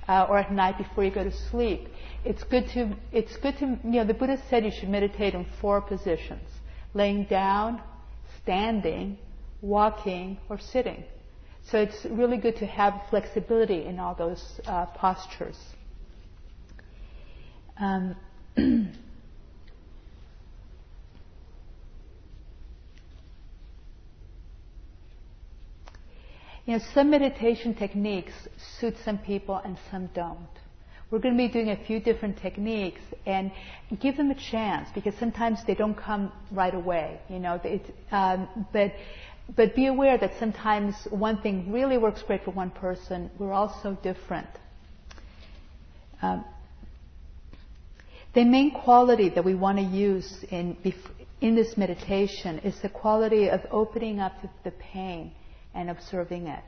uh, 0.08 0.26
or 0.30 0.38
at 0.38 0.52
night 0.52 0.78
before 0.78 1.04
you 1.04 1.12
go 1.12 1.24
to 1.24 1.32
sleep. 1.32 1.88
It's 2.24 2.44
good 2.44 2.68
to, 2.70 2.96
it's 3.12 3.36
good 3.38 3.58
to, 3.60 3.66
you 3.66 3.92
know, 3.92 4.06
the 4.06 4.14
Buddha 4.14 4.42
said 4.50 4.66
you 4.66 4.72
should 4.72 4.90
meditate 4.90 5.34
in 5.34 5.46
four 5.62 5.82
positions. 5.82 6.48
Laying 6.94 7.26
down, 7.26 7.82
standing, 8.42 9.18
walking, 9.62 10.38
or 10.50 10.60
sitting. 10.60 11.04
So 11.64 11.78
it's 11.80 12.06
really 12.06 12.38
good 12.38 12.56
to 12.58 12.66
have 12.66 13.02
flexibility 13.10 13.86
in 13.86 14.00
all 14.00 14.16
those 14.16 14.62
uh, 14.66 14.86
postures. 14.86 15.58
Um, 17.80 18.16
You 26.68 26.74
know, 26.74 26.84
some 26.94 27.10
meditation 27.10 27.74
techniques 27.74 28.34
suit 28.80 28.96
some 29.06 29.20
people 29.20 29.56
and 29.56 29.78
some 29.90 30.08
don't. 30.08 30.50
We're 31.10 31.20
going 31.20 31.38
to 31.38 31.38
be 31.38 31.48
doing 31.48 31.70
a 31.70 31.78
few 31.86 32.02
different 32.02 32.38
techniques 32.40 33.00
and 33.26 33.52
give 34.02 34.18
them 34.18 34.32
a 34.32 34.36
chance 34.36 34.90
because 34.94 35.16
sometimes 35.16 35.60
they 35.66 35.76
don't 35.76 35.96
come 35.96 36.30
right 36.52 36.76
away. 36.76 37.22
You 37.30 37.40
know, 37.40 37.62
um, 38.12 38.68
but 38.74 38.92
but 39.56 39.76
be 39.76 39.86
aware 39.86 40.18
that 40.18 40.34
sometimes 40.40 40.94
one 41.10 41.42
thing 41.42 41.72
really 41.72 41.98
works 41.98 42.22
great 42.24 42.44
for 42.44 42.52
one 42.52 42.72
person. 42.72 43.32
We're 43.40 43.54
all 43.54 43.80
so 43.82 43.94
different. 44.04 44.50
Um, 46.22 46.44
the 48.34 48.44
main 48.44 48.72
quality 48.72 49.30
that 49.30 49.46
we 49.46 49.56
want 49.56 49.78
to 49.78 49.86
use 49.86 50.44
in 50.52 50.76
in 51.40 51.56
this 51.56 51.78
meditation 51.78 52.60
is 52.60 52.78
the 52.82 52.90
quality 52.90 53.50
of 53.50 53.62
opening 53.72 54.20
up 54.20 54.34
the 54.66 54.72
pain 54.72 55.32
and 55.78 55.90
observing 55.90 56.48
it. 56.48 56.64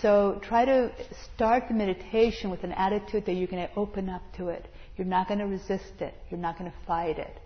So 0.00 0.40
try 0.42 0.64
to 0.64 0.90
start 1.34 1.68
the 1.68 1.74
meditation 1.74 2.50
with 2.50 2.64
an 2.64 2.72
attitude 2.72 3.26
that 3.26 3.34
you're 3.34 3.46
going 3.46 3.68
to 3.68 3.74
open 3.76 4.08
up 4.08 4.22
to 4.38 4.48
it. 4.48 4.66
You're 4.96 5.06
not 5.06 5.28
going 5.28 5.40
to 5.40 5.46
resist 5.46 6.00
it. 6.00 6.14
You're 6.30 6.40
not 6.40 6.58
going 6.58 6.70
to 6.70 6.76
fight 6.86 7.18
it. 7.18 7.38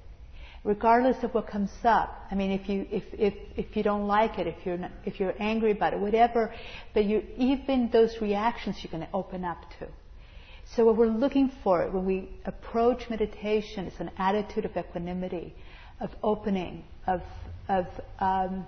Regardless 0.62 1.22
of 1.22 1.33
what 1.35 1.49
comes 1.49 1.70
up. 1.85 2.27
I 2.31 2.35
mean, 2.35 2.51
if 2.53 2.68
you, 2.68 2.87
if, 2.90 3.05
if, 3.12 3.35
if 3.57 3.77
you 3.77 3.83
don't 3.83 4.07
like 4.07 4.38
it, 4.38 4.46
if 4.46 4.64
you're, 4.64 4.79
not, 4.79 4.90
if 5.05 5.20
you're 5.20 5.35
angry 5.38 5.72
about 5.72 5.92
it, 5.92 6.01
whatever, 6.01 6.53
but 6.94 7.05
you, 7.05 7.22
even 7.37 7.90
those 7.92 8.16
reactions 8.20 8.77
you're 8.83 8.90
going 8.90 9.07
to 9.07 9.14
open 9.14 9.44
up 9.44 9.59
to. 9.79 9.87
So 10.75 10.85
what 10.85 10.96
we're 10.96 11.07
looking 11.07 11.53
for 11.62 11.88
when 11.90 12.05
we 12.05 12.29
approach 12.44 13.09
meditation 13.09 13.87
is 13.87 13.94
an 14.01 14.11
attitude 14.18 14.64
of 14.64 14.77
equanimity, 14.77 15.55
of 16.01 16.11
opening, 16.22 16.85
of, 17.07 17.22
of 17.68 17.87
um, 18.18 18.66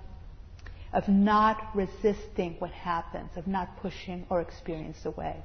of 0.93 1.07
not 1.07 1.69
resisting 1.75 2.55
what 2.59 2.71
happens, 2.71 3.29
of 3.35 3.47
not 3.47 3.77
pushing 3.81 4.25
or 4.29 4.41
experience 4.41 5.05
away. 5.05 5.35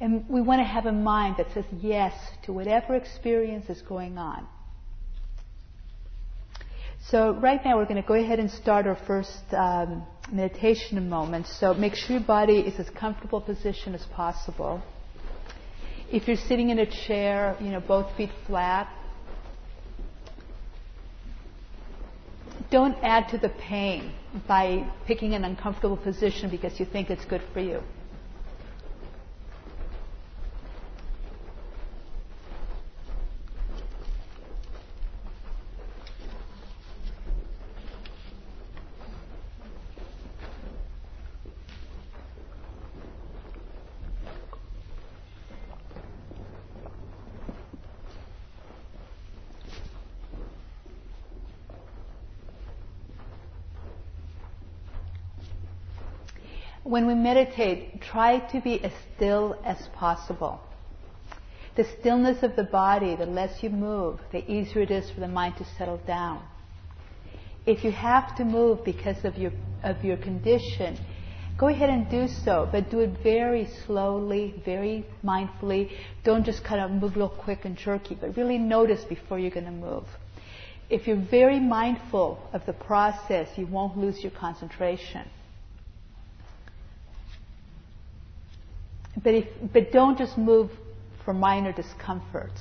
And 0.00 0.28
we 0.28 0.40
want 0.40 0.58
to 0.58 0.64
have 0.64 0.86
a 0.86 0.92
mind 0.92 1.36
that 1.38 1.46
says 1.54 1.64
yes 1.80 2.12
to 2.44 2.52
whatever 2.52 2.96
experience 2.96 3.70
is 3.70 3.80
going 3.82 4.18
on. 4.18 4.48
So 7.08 7.34
right 7.34 7.64
now 7.64 7.76
we're 7.76 7.84
going 7.84 8.02
to 8.02 8.08
go 8.08 8.14
ahead 8.14 8.38
and 8.38 8.50
start 8.50 8.86
our 8.86 8.98
first 9.06 9.42
um, 9.52 10.04
meditation 10.32 11.08
moment. 11.08 11.46
So 11.46 11.74
make 11.74 11.94
sure 11.94 12.16
your 12.16 12.26
body 12.26 12.58
is 12.58 12.78
as 12.80 12.90
comfortable 12.90 13.40
position 13.40 13.94
as 13.94 14.04
possible. 14.06 14.82
If 16.10 16.26
you're 16.26 16.36
sitting 16.36 16.70
in 16.70 16.78
a 16.78 16.86
chair, 17.06 17.56
you 17.60 17.70
know, 17.70 17.80
both 17.80 18.16
feet 18.16 18.30
flat, 18.46 18.92
don't 22.70 22.96
add 23.02 23.28
to 23.30 23.38
the 23.38 23.48
pain 23.48 24.12
by 24.46 24.84
picking 25.06 25.34
an 25.34 25.44
uncomfortable 25.44 25.96
position 25.96 26.50
because 26.50 26.78
you 26.80 26.86
think 26.86 27.10
it's 27.10 27.24
good 27.24 27.42
for 27.52 27.60
you. 27.60 27.82
When 56.84 57.06
we 57.06 57.14
meditate, 57.14 58.00
try 58.02 58.38
to 58.38 58.60
be 58.60 58.82
as 58.82 58.92
still 59.14 59.56
as 59.64 59.88
possible. 59.94 60.60
The 61.74 61.84
stillness 62.00 62.42
of 62.42 62.56
the 62.56 62.64
body, 62.64 63.14
the 63.16 63.26
less 63.26 63.62
you 63.62 63.70
move, 63.70 64.20
the 64.30 64.50
easier 64.50 64.82
it 64.82 64.90
is 64.90 65.10
for 65.10 65.20
the 65.20 65.28
mind 65.28 65.56
to 65.56 65.64
settle 65.78 65.98
down. 66.06 66.42
If 67.64 67.84
you 67.84 67.92
have 67.92 68.36
to 68.36 68.44
move 68.44 68.84
because 68.84 69.24
of 69.24 69.38
your, 69.38 69.52
of 69.84 70.04
your 70.04 70.16
condition, 70.16 70.98
go 71.56 71.68
ahead 71.68 71.88
and 71.88 72.10
do 72.10 72.26
so, 72.26 72.68
but 72.70 72.90
do 72.90 73.00
it 73.00 73.22
very 73.22 73.68
slowly, 73.86 74.60
very 74.64 75.06
mindfully. 75.24 75.92
Don't 76.24 76.44
just 76.44 76.64
kind 76.64 76.80
of 76.80 76.90
move 76.90 77.16
real 77.16 77.28
quick 77.28 77.64
and 77.64 77.76
jerky, 77.76 78.16
but 78.20 78.36
really 78.36 78.58
notice 78.58 79.04
before 79.04 79.38
you're 79.38 79.52
going 79.52 79.66
to 79.66 79.70
move. 79.70 80.04
If 80.90 81.06
you're 81.06 81.24
very 81.30 81.60
mindful 81.60 82.50
of 82.52 82.66
the 82.66 82.72
process, 82.72 83.48
you 83.56 83.66
won't 83.66 83.96
lose 83.96 84.20
your 84.22 84.32
concentration. 84.32 85.26
But, 89.22 89.34
if, 89.34 89.48
but 89.72 89.92
don't 89.92 90.16
just 90.16 90.38
move 90.38 90.70
for 91.24 91.34
minor 91.34 91.72
discomforts. 91.72 92.60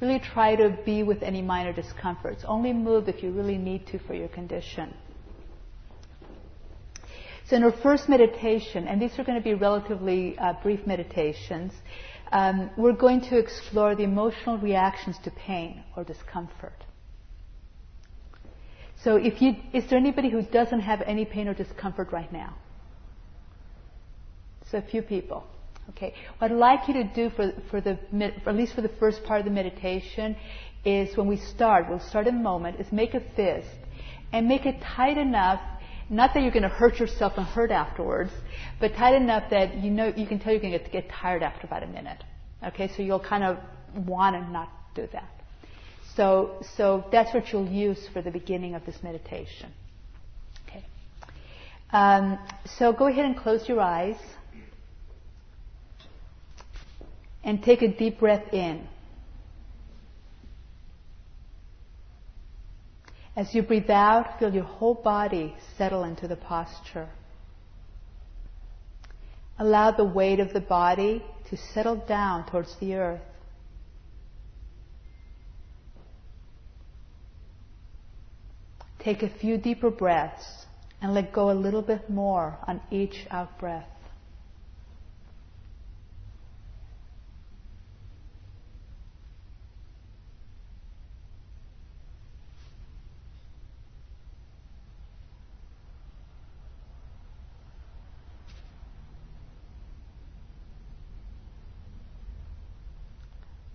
really 0.00 0.18
try 0.18 0.56
to 0.56 0.76
be 0.84 1.02
with 1.02 1.22
any 1.22 1.42
minor 1.42 1.72
discomforts. 1.72 2.44
Only 2.46 2.72
move 2.72 3.08
if 3.08 3.22
you 3.22 3.30
really 3.30 3.56
need 3.56 3.86
to 3.88 3.98
for 4.00 4.14
your 4.14 4.28
condition. 4.28 4.94
So 7.48 7.56
in 7.56 7.64
our 7.64 7.72
first 7.72 8.08
meditation, 8.08 8.88
and 8.88 9.00
these 9.00 9.18
are 9.18 9.24
going 9.24 9.38
to 9.38 9.44
be 9.44 9.54
relatively 9.54 10.38
uh, 10.38 10.54
brief 10.62 10.86
meditations, 10.86 11.72
um, 12.32 12.70
we're 12.76 12.92
going 12.94 13.20
to 13.22 13.38
explore 13.38 13.94
the 13.94 14.04
emotional 14.04 14.58
reactions 14.58 15.16
to 15.24 15.30
pain 15.30 15.84
or 15.96 16.04
discomfort. 16.04 16.84
So 19.04 19.16
if 19.16 19.42
you, 19.42 19.56
is 19.72 19.84
there 19.90 19.98
anybody 19.98 20.30
who 20.30 20.42
doesn't 20.42 20.80
have 20.80 21.02
any 21.02 21.24
pain 21.24 21.48
or 21.48 21.54
discomfort 21.54 22.12
right 22.12 22.32
now? 22.32 22.54
So 24.70 24.78
a 24.78 24.82
few 24.82 25.02
people. 25.02 25.44
Okay. 25.90 26.14
What 26.38 26.50
I'd 26.50 26.56
like 26.56 26.88
you 26.88 26.94
to 26.94 27.04
do 27.04 27.30
for, 27.30 27.52
for 27.70 27.80
the, 27.80 27.98
for 28.42 28.50
at 28.50 28.56
least 28.56 28.74
for 28.74 28.82
the 28.82 28.88
first 29.00 29.24
part 29.24 29.40
of 29.40 29.44
the 29.44 29.50
meditation 29.50 30.36
is 30.84 31.16
when 31.16 31.26
we 31.26 31.36
start, 31.36 31.88
we'll 31.88 32.00
start 32.00 32.26
in 32.26 32.36
a 32.36 32.40
moment, 32.40 32.80
is 32.80 32.90
make 32.92 33.14
a 33.14 33.20
fist 33.36 33.68
and 34.32 34.48
make 34.48 34.64
it 34.66 34.80
tight 34.80 35.18
enough, 35.18 35.60
not 36.08 36.34
that 36.34 36.42
you're 36.42 36.52
going 36.52 36.62
to 36.62 36.68
hurt 36.68 36.98
yourself 36.98 37.34
and 37.36 37.46
hurt 37.46 37.70
afterwards, 37.70 38.32
but 38.80 38.94
tight 38.94 39.14
enough 39.14 39.50
that 39.50 39.78
you 39.78 39.90
know, 39.90 40.12
you 40.16 40.26
can 40.26 40.38
tell 40.38 40.52
you're 40.52 40.62
going 40.62 40.72
to 40.72 40.90
get, 40.90 41.08
tired 41.08 41.42
after 41.42 41.66
about 41.66 41.82
a 41.82 41.86
minute. 41.86 42.22
Okay. 42.64 42.88
So 42.96 43.02
you'll 43.02 43.20
kind 43.20 43.44
of 43.44 43.58
want 44.06 44.36
to 44.36 44.50
not 44.50 44.70
do 44.94 45.08
that. 45.12 45.28
So, 46.16 46.62
so 46.76 47.04
that's 47.10 47.32
what 47.32 47.52
you'll 47.52 47.68
use 47.68 48.08
for 48.12 48.22
the 48.22 48.30
beginning 48.30 48.74
of 48.74 48.84
this 48.84 49.02
meditation. 49.02 49.72
Okay. 50.68 50.84
Um, 51.90 52.38
so 52.66 52.92
go 52.92 53.06
ahead 53.06 53.24
and 53.24 53.36
close 53.36 53.68
your 53.68 53.80
eyes 53.80 54.16
and 57.44 57.62
take 57.62 57.82
a 57.82 57.88
deep 57.88 58.20
breath 58.20 58.52
in. 58.52 58.86
As 63.34 63.54
you 63.54 63.62
breathe 63.62 63.90
out, 63.90 64.38
feel 64.38 64.54
your 64.54 64.64
whole 64.64 64.94
body 64.94 65.54
settle 65.78 66.04
into 66.04 66.28
the 66.28 66.36
posture. 66.36 67.08
Allow 69.58 69.92
the 69.92 70.04
weight 70.04 70.38
of 70.38 70.52
the 70.52 70.60
body 70.60 71.24
to 71.48 71.56
settle 71.56 71.96
down 71.96 72.50
towards 72.50 72.76
the 72.78 72.94
earth. 72.94 73.22
Take 78.98 79.22
a 79.22 79.28
few 79.28 79.56
deeper 79.58 79.90
breaths 79.90 80.66
and 81.00 81.12
let 81.14 81.32
go 81.32 81.50
a 81.50 81.54
little 81.54 81.82
bit 81.82 82.08
more 82.08 82.58
on 82.68 82.80
each 82.90 83.26
out 83.30 83.58
breath. 83.58 83.91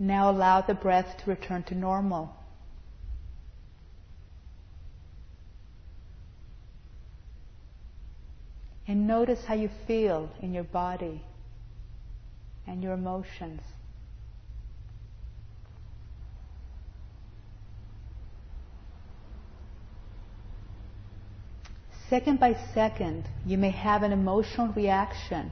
Now 0.07 0.29
allow 0.31 0.61
the 0.61 0.73
breath 0.73 1.17
to 1.17 1.29
return 1.29 1.63
to 1.63 1.75
normal. 1.75 2.33
And 8.87 9.05
notice 9.05 9.43
how 9.43 9.55
you 9.55 9.69
feel 9.85 10.29
in 10.41 10.53
your 10.53 10.63
body 10.63 11.21
and 12.65 12.81
your 12.81 12.93
emotions. 12.93 13.59
Second 22.09 22.39
by 22.39 22.55
second, 22.73 23.25
you 23.45 23.57
may 23.57 23.71
have 23.71 24.03
an 24.03 24.13
emotional 24.13 24.69
reaction, 24.69 25.51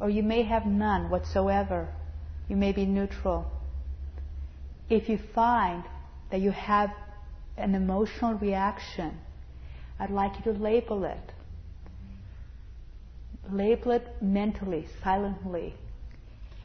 or 0.00 0.08
you 0.08 0.22
may 0.22 0.44
have 0.44 0.64
none 0.64 1.10
whatsoever. 1.10 1.90
You 2.48 2.56
may 2.56 2.72
be 2.72 2.86
neutral. 2.86 3.52
If 4.92 5.08
you 5.08 5.18
find 5.34 5.84
that 6.30 6.40
you 6.40 6.50
have 6.50 6.92
an 7.56 7.74
emotional 7.74 8.34
reaction, 8.34 9.18
I'd 9.98 10.10
like 10.10 10.36
you 10.36 10.52
to 10.52 10.58
label 10.58 11.04
it 11.04 11.32
label 13.50 13.92
it 13.92 14.22
mentally, 14.22 14.86
silently, 15.02 15.74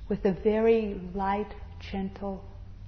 with 0.10 0.26
a 0.26 0.32
very 0.32 1.00
light, 1.14 1.54
gentle 1.80 2.44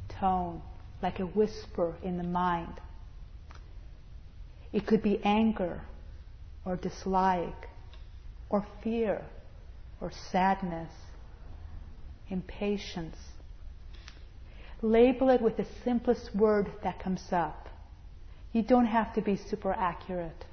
tone, 0.08 0.62
like 1.02 1.20
a 1.20 1.26
whisper 1.26 1.96
in 2.04 2.18
the 2.18 2.24
mind. 2.24 2.74
It 4.72 4.86
could 4.86 5.02
be 5.02 5.20
anger, 5.24 5.82
or 6.66 6.76
dislike, 6.76 7.70
or 8.50 8.66
fear, 8.84 9.22
or 10.00 10.12
sadness, 10.12 10.92
impatience. 12.30 13.18
Label 14.82 15.30
it 15.30 15.42
with 15.42 15.58
the 15.58 15.66
simplest 15.84 16.34
word 16.36 16.72
that 16.84 17.00
comes 17.00 17.24
up. 17.32 17.68
You 18.54 18.64
don't 18.64 18.86
have 18.86 19.14
to 19.16 19.22
be 19.22 19.36
super 19.36 19.74
accurate. 19.74 20.46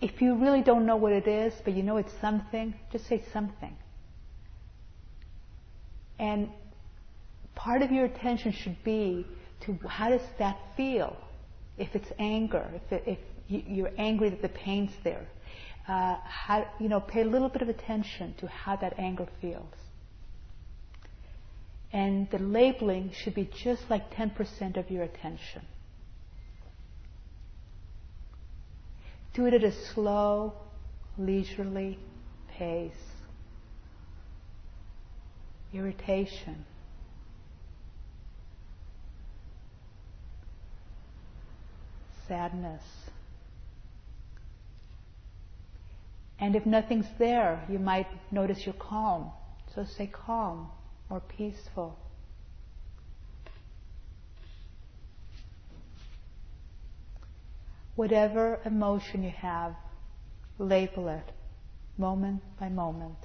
If 0.00 0.22
you 0.22 0.34
really 0.34 0.62
don't 0.62 0.86
know 0.86 0.96
what 0.96 1.12
it 1.12 1.26
is, 1.26 1.52
but 1.64 1.74
you 1.74 1.82
know 1.82 1.96
it's 1.96 2.12
something, 2.20 2.74
just 2.92 3.06
say 3.06 3.22
something. 3.32 3.76
And 6.18 6.50
part 7.54 7.82
of 7.82 7.90
your 7.90 8.04
attention 8.04 8.52
should 8.52 8.82
be 8.84 9.26
to 9.62 9.78
how 9.86 10.10
does 10.10 10.26
that 10.38 10.58
feel? 10.76 11.16
If 11.78 11.94
it's 11.94 12.10
anger, 12.18 12.66
if, 12.74 12.92
it, 12.92 13.02
if 13.06 13.18
you're 13.48 13.92
angry 13.96 14.30
that 14.30 14.42
the 14.42 14.48
pain's 14.48 14.92
there, 15.02 15.26
uh, 15.88 16.16
how, 16.24 16.66
you 16.78 16.88
know, 16.88 17.00
pay 17.00 17.22
a 17.22 17.24
little 17.24 17.48
bit 17.48 17.62
of 17.62 17.68
attention 17.68 18.34
to 18.38 18.46
how 18.46 18.76
that 18.76 18.98
anger 18.98 19.26
feels. 19.40 19.74
And 21.92 22.30
the 22.30 22.38
labeling 22.38 23.10
should 23.12 23.34
be 23.34 23.44
just 23.44 23.90
like 23.90 24.14
10% 24.14 24.76
of 24.76 24.90
your 24.90 25.02
attention. 25.02 25.62
Do 29.32 29.46
it 29.46 29.54
at 29.54 29.64
a 29.64 29.72
slow, 29.72 30.54
leisurely 31.18 31.98
pace. 32.52 32.92
Irritation. 35.72 36.64
Sadness. 42.28 42.82
And 46.38 46.54
if 46.54 46.64
nothing's 46.64 47.06
there, 47.18 47.64
you 47.68 47.78
might 47.78 48.06
notice 48.32 48.64
you're 48.64 48.74
calm. 48.74 49.32
So 49.74 49.84
say 49.84 50.06
calm 50.06 50.70
or 51.10 51.20
peaceful. 51.20 51.98
whatever 58.00 58.58
emotion 58.64 59.22
you 59.22 59.28
have, 59.28 59.74
label 60.58 61.06
it 61.08 61.32
moment 61.98 62.40
by 62.58 62.66
moment. 62.66 63.18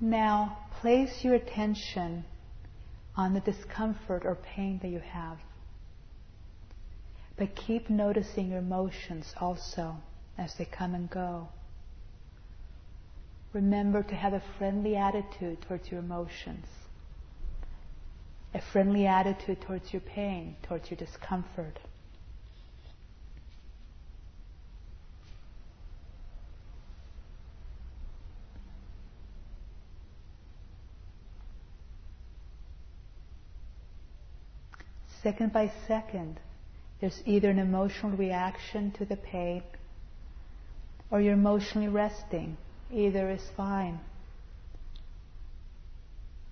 Now 0.00 0.58
place 0.80 1.24
your 1.24 1.34
attention 1.34 2.24
on 3.16 3.32
the 3.32 3.40
discomfort 3.40 4.24
or 4.26 4.34
pain 4.34 4.78
that 4.82 4.88
you 4.88 5.00
have. 5.00 5.38
But 7.38 7.54
keep 7.54 7.88
noticing 7.88 8.50
your 8.50 8.58
emotions 8.58 9.34
also 9.40 9.96
as 10.36 10.54
they 10.54 10.66
come 10.66 10.94
and 10.94 11.08
go. 11.08 11.48
Remember 13.52 14.02
to 14.02 14.14
have 14.14 14.34
a 14.34 14.42
friendly 14.58 14.96
attitude 14.96 15.62
towards 15.62 15.90
your 15.90 16.00
emotions, 16.00 16.66
a 18.52 18.60
friendly 18.60 19.06
attitude 19.06 19.62
towards 19.62 19.94
your 19.94 20.00
pain, 20.00 20.56
towards 20.62 20.90
your 20.90 20.98
discomfort. 20.98 21.78
Second 35.26 35.52
by 35.52 35.72
second, 35.88 36.38
there's 37.00 37.20
either 37.26 37.50
an 37.50 37.58
emotional 37.58 38.16
reaction 38.16 38.92
to 38.92 39.04
the 39.04 39.16
pain 39.16 39.60
or 41.10 41.20
you're 41.20 41.32
emotionally 41.32 41.88
resting. 41.88 42.56
Either 42.92 43.28
is 43.28 43.42
fine. 43.56 43.98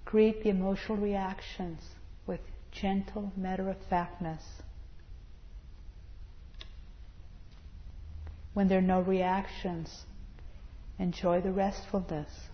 Greet 0.04 0.42
the 0.42 0.48
emotional 0.48 0.98
reactions 0.98 1.82
with 2.26 2.40
gentle 2.72 3.30
matter 3.37 3.70
of 3.70 3.76
factness. 3.88 4.42
When 8.54 8.66
there 8.66 8.80
are 8.80 8.82
no 8.96 9.02
reactions, 9.02 10.04
enjoy 10.98 11.42
the 11.42 11.52
restfulness. 11.52 12.48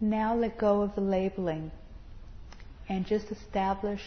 Now 0.00 0.34
let 0.34 0.56
go 0.56 0.80
of 0.80 0.94
the 0.94 1.02
labeling 1.02 1.70
and 2.88 3.06
just 3.06 3.30
establish 3.30 4.02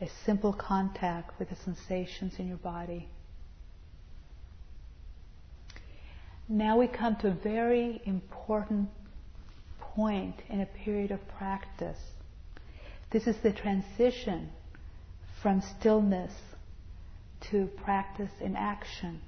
a 0.00 0.08
simple 0.24 0.52
contact 0.52 1.38
with 1.38 1.50
the 1.50 1.56
sensations 1.56 2.38
in 2.38 2.46
your 2.46 2.56
body. 2.58 3.08
Now 6.48 6.78
we 6.78 6.86
come 6.86 7.16
to 7.16 7.28
a 7.28 7.34
very 7.34 8.00
important 8.04 8.90
point 9.80 10.36
in 10.48 10.60
a 10.60 10.66
period 10.66 11.10
of 11.10 11.26
practice. 11.36 11.98
This 13.10 13.26
is 13.26 13.36
the 13.38 13.52
transition 13.52 14.50
from 15.42 15.62
stillness 15.62 16.32
to 17.50 17.66
practice 17.84 18.30
in 18.40 18.56
action. 18.56 19.20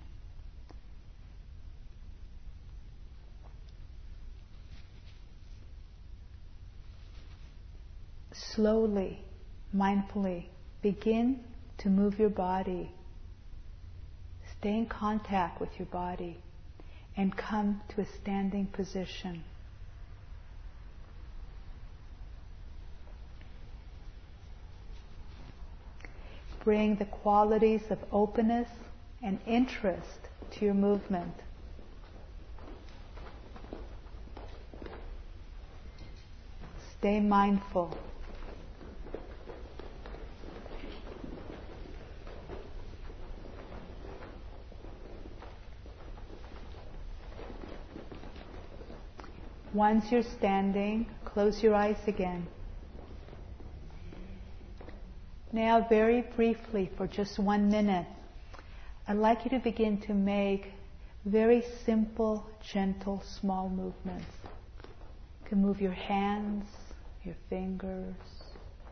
Slowly, 8.56 9.22
mindfully 9.76 10.46
begin 10.80 11.38
to 11.76 11.90
move 11.90 12.18
your 12.18 12.30
body. 12.30 12.90
Stay 14.58 14.78
in 14.78 14.86
contact 14.86 15.60
with 15.60 15.78
your 15.78 15.86
body 15.86 16.38
and 17.18 17.36
come 17.36 17.82
to 17.90 18.00
a 18.00 18.06
standing 18.06 18.66
position. 18.66 19.44
Bring 26.64 26.96
the 26.96 27.04
qualities 27.04 27.82
of 27.90 27.98
openness 28.10 28.68
and 29.22 29.38
interest 29.46 30.28
to 30.52 30.64
your 30.64 30.74
movement. 30.74 31.34
Stay 36.98 37.20
mindful. 37.20 37.96
Once 49.76 50.10
you're 50.10 50.22
standing, 50.22 51.04
close 51.26 51.62
your 51.62 51.74
eyes 51.74 51.98
again. 52.06 52.46
Now, 55.52 55.86
very 55.86 56.22
briefly, 56.34 56.90
for 56.96 57.06
just 57.06 57.38
one 57.38 57.68
minute, 57.70 58.06
I'd 59.06 59.18
like 59.18 59.44
you 59.44 59.50
to 59.50 59.58
begin 59.58 60.00
to 60.06 60.14
make 60.14 60.72
very 61.26 61.62
simple, 61.84 62.46
gentle, 62.72 63.22
small 63.38 63.68
movements. 63.68 64.24
You 65.42 65.50
can 65.50 65.60
move 65.60 65.78
your 65.78 65.92
hands, 65.92 66.64
your 67.22 67.36
fingers, 67.50 68.14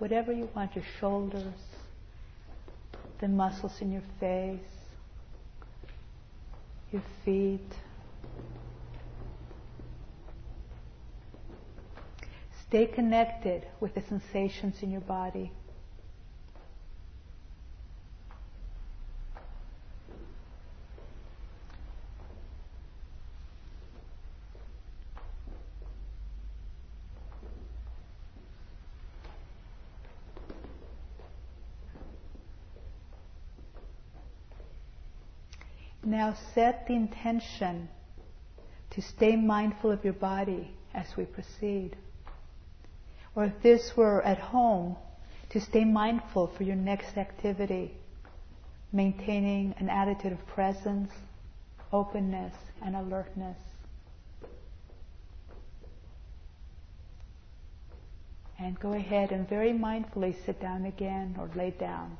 whatever 0.01 0.35
you 0.35 0.51
want, 0.55 0.77
your 0.77 0.85
shoulders, 1.01 1.55
the 3.23 3.29
muscles 3.29 3.81
in 3.81 3.91
your 3.91 4.05
face, 4.21 4.61
your 6.93 7.03
feet. 7.25 7.73
Stay 12.75 12.87
connected 12.87 13.65
with 13.79 13.95
the 13.95 14.01
sensations 14.01 14.83
in 14.83 14.91
your 14.91 15.01
body. 15.01 15.53
Now 36.03 36.35
set 36.57 36.89
the 36.89 36.95
intention 36.95 37.89
to 38.91 39.01
stay 39.01 39.37
mindful 39.37 39.93
of 39.93 40.03
your 40.03 40.13
body 40.13 40.75
as 40.93 41.07
we 41.17 41.25
proceed. 41.25 41.97
Or 43.35 43.45
if 43.45 43.63
this 43.63 43.97
were 43.97 44.23
at 44.23 44.39
home, 44.39 44.97
to 45.51 45.61
stay 45.61 45.85
mindful 45.85 46.49
for 46.49 46.63
your 46.65 46.77
next 46.77 47.17
activity, 47.17 47.93
maintaining 48.93 49.75
an 49.79 49.89
attitude 49.89 50.33
of 50.33 50.47
presence, 50.47 51.13
openness, 51.93 52.55
and 52.83 52.97
alertness. 52.97 53.59
And 58.59 58.79
go 58.79 58.93
ahead 58.93 59.33
and 59.33 59.49
very 59.49 59.73
mindfully 59.73 60.35
sit 60.45 60.61
down 60.61 60.85
again 60.85 61.37
or 61.39 61.51
lay 61.55 61.71
down. 61.71 62.17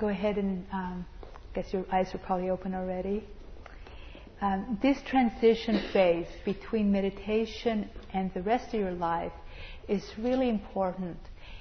Go 0.00 0.08
ahead 0.08 0.38
and, 0.38 0.66
um, 0.72 1.06
I 1.22 1.54
guess 1.54 1.72
your 1.72 1.84
eyes 1.92 2.14
are 2.14 2.18
probably 2.18 2.48
open 2.48 2.74
already. 2.74 3.22
Um, 4.40 4.78
this 4.80 4.96
transition 5.02 5.78
phase 5.92 6.26
between 6.46 6.90
meditation 6.90 7.90
and 8.14 8.32
the 8.32 8.40
rest 8.40 8.68
of 8.68 8.80
your 8.80 8.92
life 8.92 9.32
is 9.86 10.02
really 10.16 10.48
important. 10.48 11.18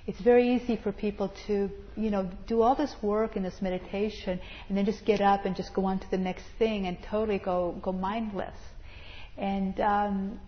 It's 0.07 0.21
very 0.21 0.55
easy 0.55 0.77
for 0.77 0.93
people 0.93 1.33
to, 1.47 1.69
you 1.97 2.09
know, 2.09 2.31
do 2.47 2.61
all 2.61 2.75
this 2.75 2.95
work 3.01 3.35
in 3.35 3.43
this 3.43 3.61
meditation 3.61 4.39
and 4.69 4.77
then 4.77 4.85
just 4.85 5.03
get 5.03 5.19
up 5.19 5.43
and 5.45 5.55
just 5.55 5.73
go 5.73 5.83
on 5.83 5.99
to 5.99 6.09
the 6.09 6.17
next 6.17 6.45
thing 6.57 6.87
and 6.87 6.97
totally 7.03 7.39
go 7.39 7.77
go 7.81 7.91
mindless. 7.91 8.57
And 9.37 9.79
um, 9.81 10.39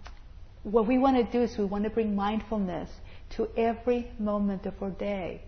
what 0.63 0.87
we 0.87 0.97
want 0.97 1.17
to 1.17 1.29
do 1.31 1.43
is 1.43 1.57
we 1.57 1.65
want 1.65 1.83
to 1.83 1.89
bring 1.89 2.15
mindfulness 2.15 2.89
to 3.31 3.49
every 3.57 4.09
moment 4.17 4.65
of 4.65 4.81
our 4.81 4.89
day. 4.91 5.41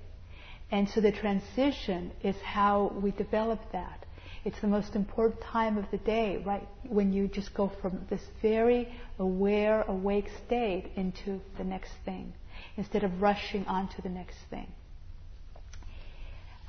And 0.74 0.90
so 0.90 1.02
the 1.02 1.12
transition 1.12 2.12
is 2.24 2.36
how 2.42 2.92
we 3.00 3.12
develop 3.12 3.60
that. 3.74 4.08
It's 4.44 4.60
the 4.60 4.68
most 4.68 4.96
important 4.96 5.40
time 5.40 5.78
of 5.78 5.86
the 5.92 6.00
day, 6.00 6.42
right? 6.44 6.68
When 6.90 7.14
you 7.14 7.28
just 7.28 7.54
go 7.54 7.72
from 7.80 8.08
this 8.10 8.22
very 8.42 8.92
aware, 9.20 9.84
awake 9.84 10.30
state 10.48 10.90
into 10.96 11.40
the 11.60 11.64
next 11.64 11.92
thing, 12.06 12.34
instead 12.76 13.04
of 13.04 13.22
rushing 13.22 13.68
on 13.68 13.88
to 13.90 14.02
the 14.02 14.10
next 14.10 14.36
thing. 14.50 14.66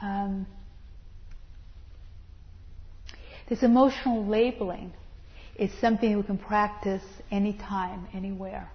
Um, 0.03 0.47
this 3.49 3.63
emotional 3.63 4.27
labeling 4.27 4.93
is 5.57 5.73
something 5.81 6.15
we 6.15 6.23
can 6.25 6.37
practice 6.37 7.05
anytime, 7.31 8.07
anywhere. 8.13 8.71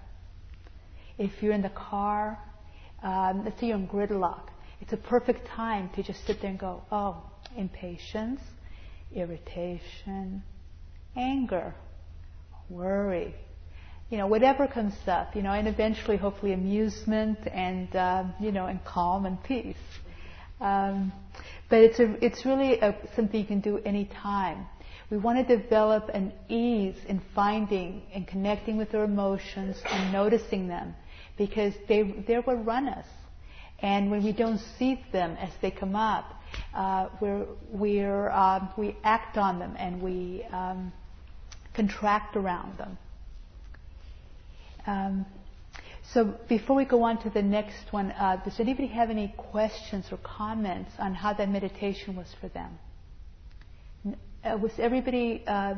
If 1.18 1.40
you're 1.40 1.52
in 1.52 1.62
the 1.62 1.68
car, 1.68 2.36
um, 3.04 3.44
let's 3.44 3.60
say 3.60 3.68
you're 3.68 3.76
in 3.76 3.86
gridlock, 3.86 4.48
it's 4.80 4.92
a 4.92 4.96
perfect 4.96 5.46
time 5.46 5.90
to 5.94 6.02
just 6.02 6.26
sit 6.26 6.40
there 6.40 6.50
and 6.50 6.58
go, 6.58 6.82
oh, 6.90 7.22
impatience, 7.56 8.40
irritation, 9.14 10.42
anger, 11.16 11.74
worry, 12.68 13.34
you 14.10 14.18
know, 14.18 14.26
whatever 14.26 14.66
comes 14.66 14.94
up, 15.06 15.36
you 15.36 15.42
know, 15.42 15.52
and 15.52 15.68
eventually, 15.68 16.16
hopefully, 16.16 16.52
amusement 16.52 17.38
and, 17.52 17.94
uh, 17.94 18.24
you 18.40 18.50
know, 18.50 18.66
and 18.66 18.84
calm 18.84 19.24
and 19.24 19.42
peace. 19.44 19.76
Um, 20.60 21.12
but 21.68 21.78
it's 21.78 22.00
a, 22.00 22.24
it's 22.24 22.44
really 22.44 22.80
a, 22.80 22.96
something 23.14 23.40
you 23.40 23.46
can 23.46 23.60
do 23.60 23.78
anytime. 23.78 24.66
We 25.10 25.16
want 25.16 25.46
to 25.46 25.56
develop 25.56 26.08
an 26.12 26.32
ease 26.48 26.96
in 27.08 27.22
finding 27.34 28.02
and 28.12 28.26
connecting 28.26 28.76
with 28.76 28.94
our 28.94 29.04
emotions 29.04 29.80
and 29.84 30.12
noticing 30.12 30.68
them 30.68 30.94
because 31.38 31.72
they, 31.88 32.24
they're 32.26 32.42
what 32.42 32.64
run 32.64 32.88
us. 32.88 33.06
And 33.82 34.10
when 34.10 34.22
we 34.22 34.32
don't 34.32 34.60
see 34.78 35.02
them 35.12 35.36
as 35.40 35.50
they 35.62 35.70
come 35.70 35.96
up, 35.96 36.34
uh, 36.74 37.08
we're, 37.20 37.46
we're, 37.70 38.28
uh, 38.28 38.66
we 38.76 38.96
act 39.04 39.38
on 39.38 39.58
them 39.58 39.74
and 39.78 40.02
we 40.02 40.44
um, 40.52 40.92
contract 41.74 42.36
around 42.36 42.76
them. 42.78 42.98
Um, 44.86 45.26
so 46.12 46.34
before 46.48 46.76
we 46.76 46.84
go 46.84 47.04
on 47.04 47.22
to 47.22 47.30
the 47.30 47.42
next 47.42 47.92
one, 47.92 48.10
uh, 48.10 48.40
does 48.44 48.58
anybody 48.58 48.88
have 48.88 49.10
any 49.10 49.32
questions 49.36 50.06
or 50.10 50.18
comments 50.18 50.90
on 50.98 51.14
how 51.14 51.32
that 51.34 51.48
meditation 51.48 52.16
was 52.16 52.26
for 52.40 52.48
them? 52.48 52.78
Uh, 54.42 54.56
was 54.56 54.72
everybody? 54.78 55.44
Uh, 55.46 55.74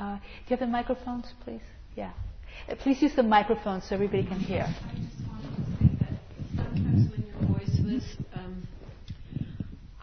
uh, 0.00 0.16
do 0.16 0.20
you 0.48 0.50
have 0.50 0.60
the 0.60 0.66
microphones, 0.66 1.26
please? 1.44 1.60
Yeah. 1.94 2.10
Please 2.80 3.00
use 3.02 3.14
the 3.14 3.22
microphone 3.22 3.82
so 3.82 3.94
everybody 3.94 4.24
can 4.24 4.40
hear. 4.40 4.66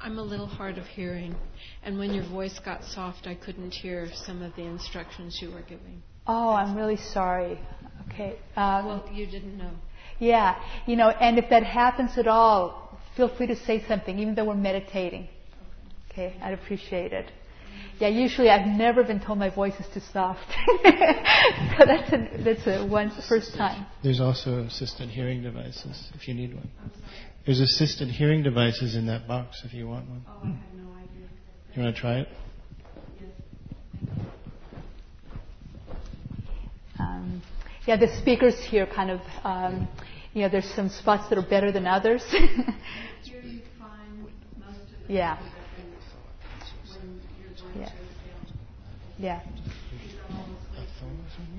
I'm 0.02 0.18
a 0.18 0.24
little 0.24 0.48
hard 0.48 0.80
of 0.80 0.88
hearing, 0.88 1.36
and 1.84 2.00
when 2.00 2.14
your 2.14 2.24
voice 2.24 2.58
got 2.58 2.84
soft, 2.84 3.28
I 3.28 3.36
couldn't 3.36 3.72
hear 3.76 4.10
some 4.26 4.42
of 4.42 4.56
the 4.56 4.64
instructions 4.64 5.40
you 5.40 5.52
were 5.52 5.62
giving. 5.62 6.02
Oh, 6.26 6.50
I'm 6.50 6.76
really 6.76 6.96
sorry. 6.98 7.60
Okay. 8.08 8.38
Um, 8.56 8.86
well, 8.88 9.10
you 9.14 9.28
didn't 9.28 9.56
know. 9.56 9.72
Yeah, 10.18 10.60
you 10.88 10.96
know, 10.96 11.10
and 11.10 11.38
if 11.38 11.50
that 11.52 11.64
happens 11.64 12.18
at 12.18 12.28
all, 12.28 13.00
feel 13.16 13.28
free 13.28 13.48
to 13.48 13.56
say 13.56 13.86
something, 13.88 14.18
even 14.18 14.34
though 14.34 14.46
we're 14.46 14.56
meditating. 14.56 15.28
Okay, 16.12 16.36
I'd 16.42 16.54
appreciate 16.54 17.14
it. 17.14 17.32
Yeah, 18.00 18.08
usually 18.08 18.50
I've 18.50 18.66
never 18.66 19.04
been 19.04 19.20
told 19.20 19.40
my 19.40 19.50
voice 19.50 19.74
is 19.78 19.86
too 19.94 20.00
soft. 20.14 20.40
so 20.84 21.86
that's 21.86 22.14
a, 22.14 22.44
that's 22.44 22.66
a 22.66 22.86
one 22.86 23.12
first 23.28 23.56
time. 23.56 23.86
There's 24.02 24.22
also 24.22 24.60
assistant 24.60 25.12
hearing 25.12 25.44
devices 25.44 26.10
if 26.16 26.26
you 26.26 26.34
need 26.34 26.56
one. 26.56 26.70
There's 27.46 27.60
assisted 27.60 28.08
hearing 28.08 28.42
devices 28.42 28.96
in 28.96 29.08
that 29.08 29.28
box 29.28 29.64
if 29.66 29.74
you 29.74 29.88
want 29.88 30.10
one. 30.10 30.26
Oh, 30.28 30.32
I 30.44 30.48
have 30.48 30.56
no 30.76 30.92
idea. 30.94 31.28
You 31.76 31.84
want 31.84 31.96
to 31.96 32.02
try 32.02 32.20
it? 32.20 32.28
Um, 37.00 37.42
yeah, 37.86 37.98
the 37.98 38.08
speakers 38.22 38.56
here 38.64 38.86
kind 38.86 39.12
of, 39.12 39.20
um, 39.44 39.90
you 40.34 40.44
know, 40.44 40.50
there's 40.50 40.70
some 40.74 40.88
spots 40.88 41.28
that 41.30 41.38
are 41.38 41.50
better 41.50 41.72
than 41.72 41.86
others. 41.86 42.24
here 42.30 43.42
you 43.42 43.62
find 43.78 44.22
most 44.22 44.32
of 44.84 45.08
the 45.08 45.14
yeah. 45.14 45.38
yeah. 45.42 45.59
Yeah. 49.20 49.42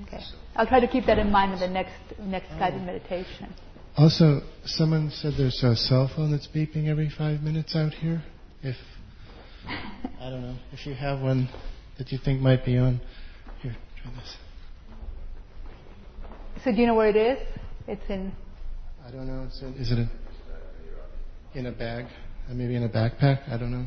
Okay. 0.07 0.23
I'll 0.55 0.67
try 0.67 0.79
to 0.79 0.87
keep 0.87 1.05
that 1.05 1.19
in 1.19 1.31
mind 1.31 1.53
in 1.53 1.59
the 1.59 1.67
next 1.67 1.93
next 2.19 2.49
guided 2.57 2.81
meditation. 2.81 3.53
Also, 3.95 4.41
someone 4.65 5.11
said 5.11 5.33
there's 5.37 5.61
a 5.63 5.75
cell 5.75 6.09
phone 6.13 6.31
that's 6.31 6.47
beeping 6.47 6.87
every 6.87 7.09
five 7.15 7.41
minutes 7.41 7.75
out 7.75 7.93
here. 7.93 8.23
If 8.63 8.75
I 10.19 10.29
don't 10.29 10.41
know 10.41 10.55
if 10.71 10.85
you 10.87 10.95
have 10.95 11.21
one 11.21 11.49
that 11.97 12.11
you 12.11 12.17
think 12.23 12.41
might 12.41 12.65
be 12.65 12.77
on, 12.77 12.99
here, 13.61 13.75
try 14.01 14.11
this. 14.11 14.37
So 16.63 16.71
do 16.71 16.77
you 16.77 16.87
know 16.87 16.95
where 16.95 17.09
it 17.09 17.15
is? 17.15 17.37
It's 17.87 18.09
in. 18.09 18.31
I 19.05 19.11
don't 19.11 19.27
know. 19.27 19.45
It's 19.47 19.61
in, 19.61 19.73
is 19.75 19.91
it 19.91 19.99
a, 19.99 21.57
in 21.57 21.65
a 21.67 21.71
bag? 21.71 22.05
Maybe 22.49 22.75
in 22.75 22.83
a 22.83 22.89
backpack? 22.89 23.49
I 23.49 23.57
don't 23.57 23.71
know. 23.71 23.85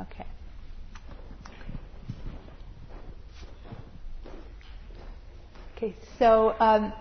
Okay. 0.00 0.26
Okay. 5.82 5.96
So. 6.18 6.54
Um, 6.60 6.92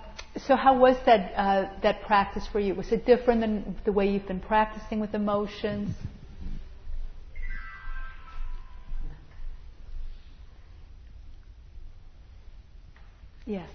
so 0.48 0.56
how 0.56 0.78
was 0.80 0.96
that 1.06 1.34
uh, 1.36 1.70
that 1.84 2.04
practice 2.04 2.48
for 2.52 2.60
you? 2.60 2.74
Was 2.74 2.92
it 2.92 3.06
different 3.06 3.42
than 3.42 3.76
the 3.86 3.92
way 3.92 4.08
you've 4.10 4.28
been 4.28 4.40
practicing 4.40 5.00
with 5.02 5.14
emotions? 5.14 5.94
Yes. 13.46 13.70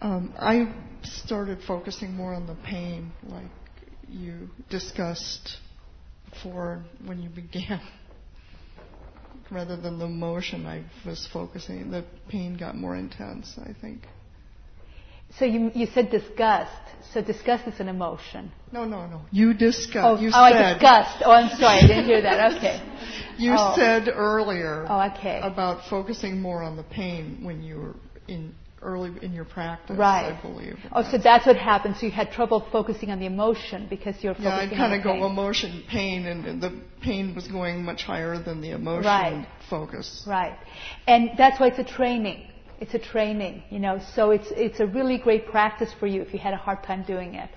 Um, 0.00 0.32
I 0.38 0.72
started 1.02 1.58
focusing 1.66 2.14
more 2.14 2.32
on 2.32 2.46
the 2.46 2.54
pain, 2.64 3.12
like 3.28 3.44
you 4.08 4.48
discussed 4.70 5.58
before 6.32 6.82
when 7.04 7.22
you 7.22 7.28
began 7.28 7.80
rather 9.50 9.76
than 9.76 9.98
the 9.98 10.04
emotion 10.04 10.66
I 10.66 10.84
was 11.04 11.28
focusing. 11.32 11.90
The 11.90 12.04
pain 12.28 12.56
got 12.56 12.76
more 12.76 12.96
intense, 12.96 13.58
I 13.58 13.74
think. 13.80 14.06
So 15.38 15.44
you, 15.44 15.70
you 15.74 15.86
said 15.86 16.10
disgust. 16.10 16.72
So 17.12 17.22
disgust 17.22 17.66
is 17.68 17.78
an 17.78 17.88
emotion. 17.88 18.50
No, 18.72 18.84
no, 18.84 19.06
no. 19.06 19.22
You 19.30 19.54
discussed. 19.54 20.04
Oh, 20.04 20.20
you 20.20 20.28
oh 20.28 20.48
said, 20.48 20.56
I 20.56 20.72
disgust. 20.74 21.22
Oh, 21.24 21.30
I'm 21.30 21.48
sorry. 21.58 21.78
I 21.78 21.86
didn't 21.86 22.04
hear 22.04 22.22
that. 22.22 22.56
Okay. 22.56 22.82
You 23.38 23.54
oh. 23.56 23.72
said 23.74 24.10
earlier 24.14 24.84
oh, 24.86 25.10
okay. 25.14 25.40
about 25.42 25.88
focusing 25.88 26.42
more 26.42 26.62
on 26.62 26.76
the 26.76 26.82
pain 26.82 27.38
when 27.42 27.62
you 27.62 27.76
were 27.78 27.96
in 28.28 28.54
early 28.82 29.12
in 29.22 29.32
your 29.32 29.44
practice, 29.44 29.96
right. 29.96 30.32
I 30.32 30.40
believe. 30.40 30.78
Oh, 30.92 31.08
so 31.10 31.18
that's 31.18 31.46
what 31.46 31.56
happened. 31.56 31.96
So 31.98 32.06
you 32.06 32.12
had 32.12 32.32
trouble 32.32 32.66
focusing 32.72 33.10
on 33.10 33.18
the 33.20 33.26
emotion 33.26 33.86
because 33.88 34.14
you're 34.22 34.34
yeah, 34.38 34.58
focusing 34.58 34.78
I'd 34.78 34.88
kind 34.88 34.94
of 34.94 35.04
go 35.04 35.26
emotion, 35.26 35.84
pain, 35.88 36.26
and 36.26 36.62
the 36.62 36.80
pain 37.02 37.34
was 37.34 37.46
going 37.48 37.84
much 37.84 38.02
higher 38.02 38.42
than 38.42 38.60
the 38.60 38.70
emotion 38.70 39.04
right. 39.04 39.46
focus. 39.68 40.24
Right, 40.26 40.56
and 41.06 41.30
that's 41.36 41.60
why 41.60 41.68
it's 41.68 41.78
a 41.78 41.84
training. 41.84 42.46
It's 42.80 42.94
a 42.94 42.98
training, 42.98 43.62
you 43.70 43.78
know. 43.78 44.00
So 44.14 44.30
it's 44.30 44.50
it's 44.52 44.80
a 44.80 44.86
really 44.86 45.18
great 45.18 45.48
practice 45.48 45.90
for 45.98 46.06
you 46.06 46.22
if 46.22 46.32
you 46.32 46.38
had 46.38 46.54
a 46.54 46.58
hard 46.58 46.82
time 46.82 47.04
doing 47.04 47.34
it, 47.34 47.50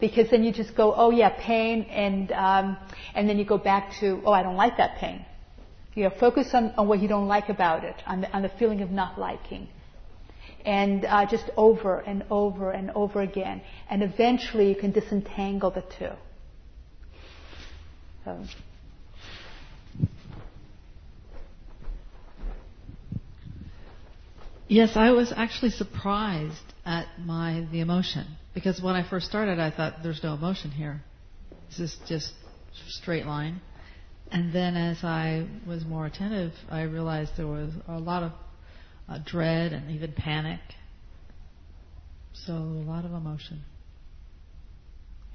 because 0.00 0.30
then 0.30 0.42
you 0.42 0.52
just 0.52 0.74
go, 0.74 0.94
oh 0.94 1.10
yeah, 1.10 1.30
pain, 1.38 1.82
and 1.90 2.32
um, 2.32 2.78
and 3.14 3.28
then 3.28 3.38
you 3.38 3.44
go 3.44 3.58
back 3.58 3.92
to, 4.00 4.22
oh, 4.24 4.32
I 4.32 4.42
don't 4.42 4.56
like 4.56 4.78
that 4.78 4.96
pain. 4.96 5.24
You 5.94 6.04
know, 6.04 6.10
focus 6.18 6.54
on, 6.54 6.72
on 6.76 6.88
what 6.88 7.00
you 7.00 7.06
don't 7.06 7.28
like 7.28 7.50
about 7.50 7.84
it, 7.84 7.94
on 8.04 8.22
the, 8.22 8.30
on 8.32 8.42
the 8.42 8.48
feeling 8.48 8.80
of 8.80 8.90
not 8.90 9.16
liking 9.16 9.68
and 10.64 11.04
uh, 11.04 11.26
just 11.26 11.50
over 11.56 11.98
and 12.00 12.24
over 12.30 12.70
and 12.70 12.90
over 12.92 13.20
again. 13.20 13.62
And 13.90 14.02
eventually 14.02 14.68
you 14.68 14.76
can 14.76 14.92
disentangle 14.92 15.70
the 15.70 15.84
two. 15.98 16.10
So. 18.24 18.44
Yes, 24.66 24.92
I 24.96 25.10
was 25.10 25.32
actually 25.36 25.70
surprised 25.70 26.56
at 26.86 27.06
my 27.18 27.66
the 27.70 27.80
emotion 27.80 28.26
because 28.54 28.80
when 28.80 28.94
I 28.94 29.08
first 29.08 29.26
started, 29.26 29.60
I 29.60 29.70
thought 29.70 30.02
there's 30.02 30.22
no 30.22 30.34
emotion 30.34 30.70
here. 30.70 31.02
This 31.68 31.80
is 31.80 31.98
just 32.08 32.32
straight 32.88 33.26
line. 33.26 33.60
And 34.32 34.52
then 34.52 34.74
as 34.74 35.04
I 35.04 35.46
was 35.66 35.84
more 35.84 36.06
attentive, 36.06 36.52
I 36.70 36.82
realized 36.82 37.32
there 37.36 37.46
was 37.46 37.70
a 37.86 37.98
lot 37.98 38.22
of 38.22 38.32
uh, 39.08 39.18
dread 39.24 39.72
and 39.72 39.90
even 39.90 40.12
panic. 40.12 40.60
So 42.32 42.52
a 42.52 42.84
lot 42.86 43.04
of 43.04 43.12
emotion. 43.12 43.62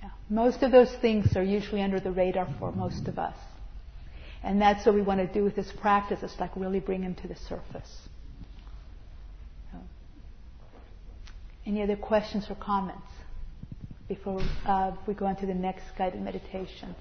Yeah. 0.01 0.09
Most 0.29 0.63
of 0.63 0.71
those 0.71 0.93
things 1.01 1.35
are 1.35 1.43
usually 1.43 1.81
under 1.81 1.99
the 1.99 2.11
radar 2.11 2.47
for 2.59 2.71
most 2.71 3.07
of 3.07 3.17
us. 3.17 3.35
And 4.43 4.61
that's 4.61 4.85
what 4.85 4.95
we 4.95 5.01
want 5.01 5.19
to 5.19 5.27
do 5.27 5.43
with 5.43 5.55
this 5.55 5.71
practice. 5.81 6.19
It's 6.23 6.39
like 6.39 6.55
really 6.55 6.79
bring 6.79 7.01
them 7.01 7.15
to 7.15 7.27
the 7.27 7.35
surface. 7.35 8.07
So. 9.71 9.79
Any 11.65 11.81
other 11.81 11.97
questions 11.97 12.45
or 12.49 12.55
comments 12.55 13.07
before 14.07 14.41
uh, 14.65 14.91
we 15.07 15.13
go 15.13 15.25
on 15.25 15.35
to 15.37 15.45
the 15.45 15.53
next 15.53 15.83
guided 15.97 16.21
meditation? 16.21 16.95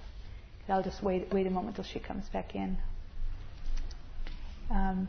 I'll 0.68 0.82
just 0.82 1.02
wait, 1.02 1.32
wait 1.32 1.46
a 1.46 1.50
moment 1.50 1.76
till 1.76 1.84
she 1.84 1.98
comes 1.98 2.28
back 2.28 2.54
in. 2.54 2.76
Um, 4.70 5.08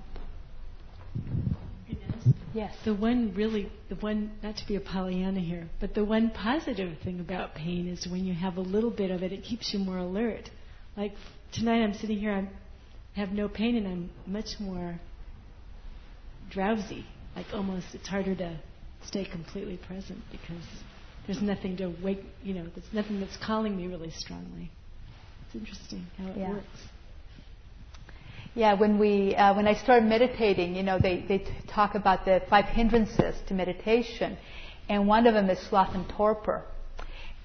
yes. 2.54 2.76
The 2.86 2.94
one 2.94 3.34
really, 3.36 3.72
the 3.90 3.96
one, 3.96 4.32
not 4.42 4.58
to 4.58 4.68
be 4.68 4.76
a 4.76 4.80
Pollyanna 4.80 5.40
here, 5.40 5.70
but 5.80 5.94
the 5.94 6.04
one 6.04 6.32
positive 6.32 6.98
thing 7.04 7.20
about 7.20 7.56
pain 7.56 7.88
is 7.88 8.08
when 8.08 8.26
you 8.26 8.34
have 8.34 8.58
a 8.58 8.62
little 8.62 8.92
bit 8.92 9.12
of 9.12 9.24
it, 9.24 9.32
it 9.32 9.44
keeps 9.44 9.74
you 9.74 9.80
more 9.80 9.98
alert. 9.98 10.50
Like 10.98 11.14
tonight, 11.52 11.82
I'm 11.82 11.94
sitting 11.94 12.20
here, 12.20 12.32
I'm, 12.32 12.50
I 13.16 13.20
have 13.20 13.32
no 13.32 13.48
pain, 13.48 13.76
and 13.76 13.88
I'm 13.88 14.10
much 14.26 14.60
more 14.60 15.00
drowsy. 16.50 17.06
Like 17.36 17.48
almost, 17.54 17.88
it's 17.94 18.08
harder 18.08 18.36
to 18.36 18.60
stay 19.06 19.26
completely 19.26 19.78
present 19.78 20.20
because 20.32 20.66
there's 21.26 21.42
nothing 21.42 21.78
to 21.78 21.94
wake, 22.04 22.24
you 22.44 22.54
know, 22.54 22.66
there's 22.76 22.94
nothing 22.94 23.20
that's 23.20 23.38
calling 23.38 23.78
me 23.78 23.88
really 23.88 24.12
strongly. 24.12 24.72
It's 25.46 25.56
interesting 25.56 26.08
how 26.18 26.28
it 26.28 26.38
yeah. 26.38 26.50
works. 26.52 26.66
Yeah, 28.60 28.74
when 28.74 29.00
we 29.00 29.34
uh, 29.38 29.54
when 29.54 29.68
I 29.70 29.74
started 29.74 30.10
meditating, 30.10 30.76
you 30.76 30.84
know, 30.84 31.00
they 31.00 31.22
they 31.26 31.46
talk 31.70 31.96
about 31.96 32.26
the 32.26 32.42
five 32.50 32.66
hindrances 32.66 33.36
to 33.48 33.54
meditation, 33.54 34.38
and 34.90 35.08
one 35.08 35.28
of 35.28 35.34
them 35.34 35.50
is 35.50 35.58
sloth 35.70 35.96
and 35.96 36.06
torpor. 36.10 36.66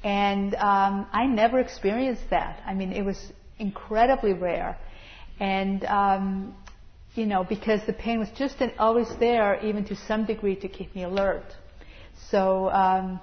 And 0.03 0.57
um, 0.57 1.07
I 1.13 1.27
never 1.27 1.61
experienced 1.61 2.29
that. 2.31 2.61
I 2.67 2.75
mean, 2.75 2.91
it 2.93 3.03
was 3.05 3.33
incredibly 3.61 4.33
rare, 4.33 4.77
and 5.39 5.85
um, 5.85 6.57
you 7.15 7.27
know, 7.27 7.45
because 7.45 7.87
the 7.87 7.93
pain 7.93 8.19
was 8.19 8.29
just 8.31 8.61
always 8.81 9.07
there, 9.21 9.61
even 9.65 9.85
to 9.85 9.95
some 9.95 10.25
degree, 10.25 10.57
to 10.57 10.69
keep 10.69 10.97
me 10.97 11.05
alert. 11.05 11.45
So, 12.33 12.71
um, 12.71 13.21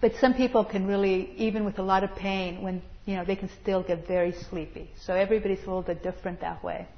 but 0.00 0.14
some 0.22 0.32
people 0.32 0.64
can 0.64 0.86
really, 0.86 1.34
even 1.36 1.66
with 1.66 1.78
a 1.80 1.82
lot 1.82 2.02
of 2.02 2.16
pain, 2.16 2.62
when 2.62 2.80
you 3.04 3.16
know, 3.16 3.26
they 3.26 3.36
can 3.36 3.50
still 3.60 3.82
get 3.82 4.06
very 4.08 4.32
sleepy. 4.48 4.88
So 5.04 5.12
everybody's 5.12 5.58
a 5.58 5.66
little 5.66 5.82
bit 5.82 6.02
different 6.02 6.40
that 6.40 6.64
way. 6.64 6.88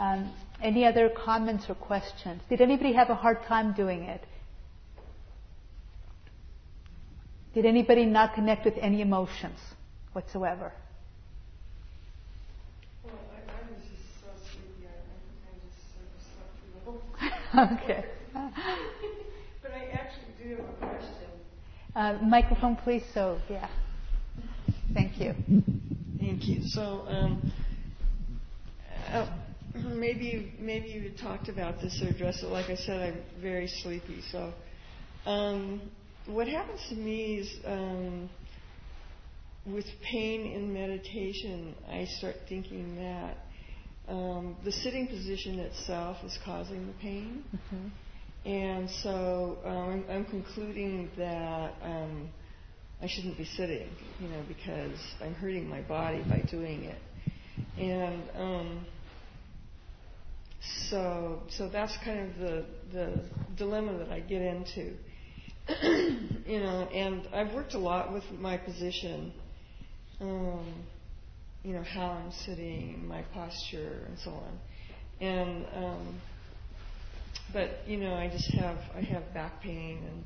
Um, 0.00 0.32
any 0.62 0.86
other 0.86 1.10
comments 1.10 1.66
or 1.68 1.74
questions? 1.74 2.40
Did 2.48 2.62
anybody 2.62 2.94
have 2.94 3.10
a 3.10 3.14
hard 3.14 3.42
time 3.46 3.74
doing 3.74 4.04
it? 4.04 4.24
Did 7.52 7.66
anybody 7.66 8.06
not 8.06 8.34
connect 8.34 8.64
with 8.64 8.78
any 8.80 9.02
emotions 9.02 9.58
whatsoever? 10.14 10.72
Well, 13.04 13.12
I, 13.12 13.50
I 13.50 13.70
was 13.70 13.82
just 13.90 14.20
so 14.22 14.28
sleepy. 14.50 14.86
I, 14.86 14.96
I 15.50 15.58
just 15.68 15.84
sort 15.92 16.08
of 16.08 16.22
slept 16.32 16.52
through 16.56 16.72
the 16.76 17.60
whole 17.60 17.76
Okay. 17.84 18.04
but 19.62 19.72
I 19.72 19.84
actually 19.92 20.32
do 20.42 20.56
have 20.56 20.66
a 20.66 20.96
question. 20.96 21.28
Uh, 21.94 22.18
microphone, 22.24 22.76
please. 22.76 23.02
So, 23.12 23.38
yeah. 23.50 23.68
Thank 24.94 25.20
you. 25.20 25.34
Thank 26.18 26.46
you. 26.46 26.62
So, 26.68 27.04
um, 27.08 27.52
uh, 29.12 29.26
maybe 29.74 30.52
maybe 30.58 30.88
you 30.88 31.10
talked 31.20 31.48
about 31.48 31.80
this 31.80 32.00
or 32.02 32.08
addressed 32.08 32.42
it. 32.42 32.48
Like 32.48 32.70
I 32.70 32.76
said, 32.76 33.14
I'm 33.14 33.40
very 33.40 33.68
sleepy. 33.68 34.22
So, 34.30 34.52
um, 35.26 35.80
what 36.26 36.48
happens 36.48 36.80
to 36.88 36.94
me 36.94 37.38
is 37.38 37.50
um, 37.64 38.30
with 39.66 39.86
pain 40.02 40.52
in 40.52 40.72
meditation, 40.72 41.74
I 41.88 42.06
start 42.18 42.36
thinking 42.48 42.96
that 42.96 43.36
um, 44.08 44.56
the 44.64 44.72
sitting 44.72 45.06
position 45.06 45.58
itself 45.60 46.16
is 46.24 46.36
causing 46.44 46.86
the 46.86 46.92
pain. 46.94 47.44
Mm-hmm. 47.54 47.88
And 48.48 48.90
so 49.02 49.58
um, 49.64 50.04
I'm 50.08 50.24
concluding 50.24 51.10
that 51.18 51.74
um, 51.82 52.30
I 53.02 53.06
shouldn't 53.06 53.36
be 53.36 53.44
sitting, 53.44 53.88
you 54.18 54.28
know, 54.28 54.42
because 54.48 54.98
I'm 55.22 55.34
hurting 55.34 55.68
my 55.68 55.82
body 55.82 56.22
by 56.28 56.42
doing 56.50 56.84
it. 56.84 56.98
And 57.78 58.22
um, 58.36 58.86
so, 60.90 61.42
so 61.48 61.68
that's 61.68 61.96
kind 62.04 62.30
of 62.30 62.38
the 62.38 62.64
the 62.92 63.24
dilemma 63.56 63.98
that 63.98 64.10
I 64.10 64.20
get 64.20 64.42
into, 64.42 64.94
you 66.46 66.60
know. 66.60 66.88
And 66.92 67.26
I've 67.32 67.54
worked 67.54 67.74
a 67.74 67.78
lot 67.78 68.12
with 68.12 68.24
my 68.38 68.56
position, 68.56 69.32
um, 70.20 70.64
you 71.62 71.72
know, 71.72 71.82
how 71.82 72.10
I'm 72.10 72.32
sitting, 72.32 73.06
my 73.06 73.22
posture, 73.32 74.04
and 74.06 74.18
so 74.18 74.30
on. 74.32 74.58
And 75.20 75.66
um, 75.74 76.20
but 77.52 77.80
you 77.86 77.96
know, 77.96 78.14
I 78.14 78.28
just 78.28 78.50
have 78.52 78.78
I 78.94 79.00
have 79.00 79.32
back 79.32 79.62
pain 79.62 80.02
and 80.04 80.24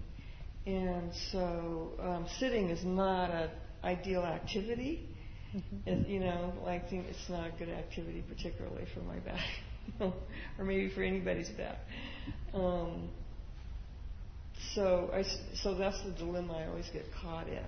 and 0.66 1.12
so 1.30 1.92
um, 2.00 2.26
sitting 2.38 2.70
is 2.70 2.84
not 2.84 3.30
an 3.30 3.50
ideal 3.82 4.22
activity. 4.22 5.08
Mm-hmm. 5.54 5.88
It, 5.88 6.08
you 6.08 6.20
know, 6.20 6.52
I 6.66 6.78
think 6.78 7.06
it's 7.08 7.28
not 7.28 7.48
a 7.48 7.52
good 7.58 7.68
activity, 7.68 8.24
particularly 8.26 8.86
for 8.94 9.00
my 9.00 9.18
back, 9.18 9.44
or 10.00 10.64
maybe 10.64 10.90
for 10.94 11.02
anybody's 11.02 11.48
back. 11.50 11.78
Um, 12.52 13.08
so, 14.74 15.10
I, 15.12 15.22
so 15.62 15.74
that's 15.74 16.02
the 16.04 16.12
dilemma 16.12 16.54
I 16.54 16.66
always 16.68 16.88
get 16.92 17.04
caught 17.20 17.48
in. 17.48 17.64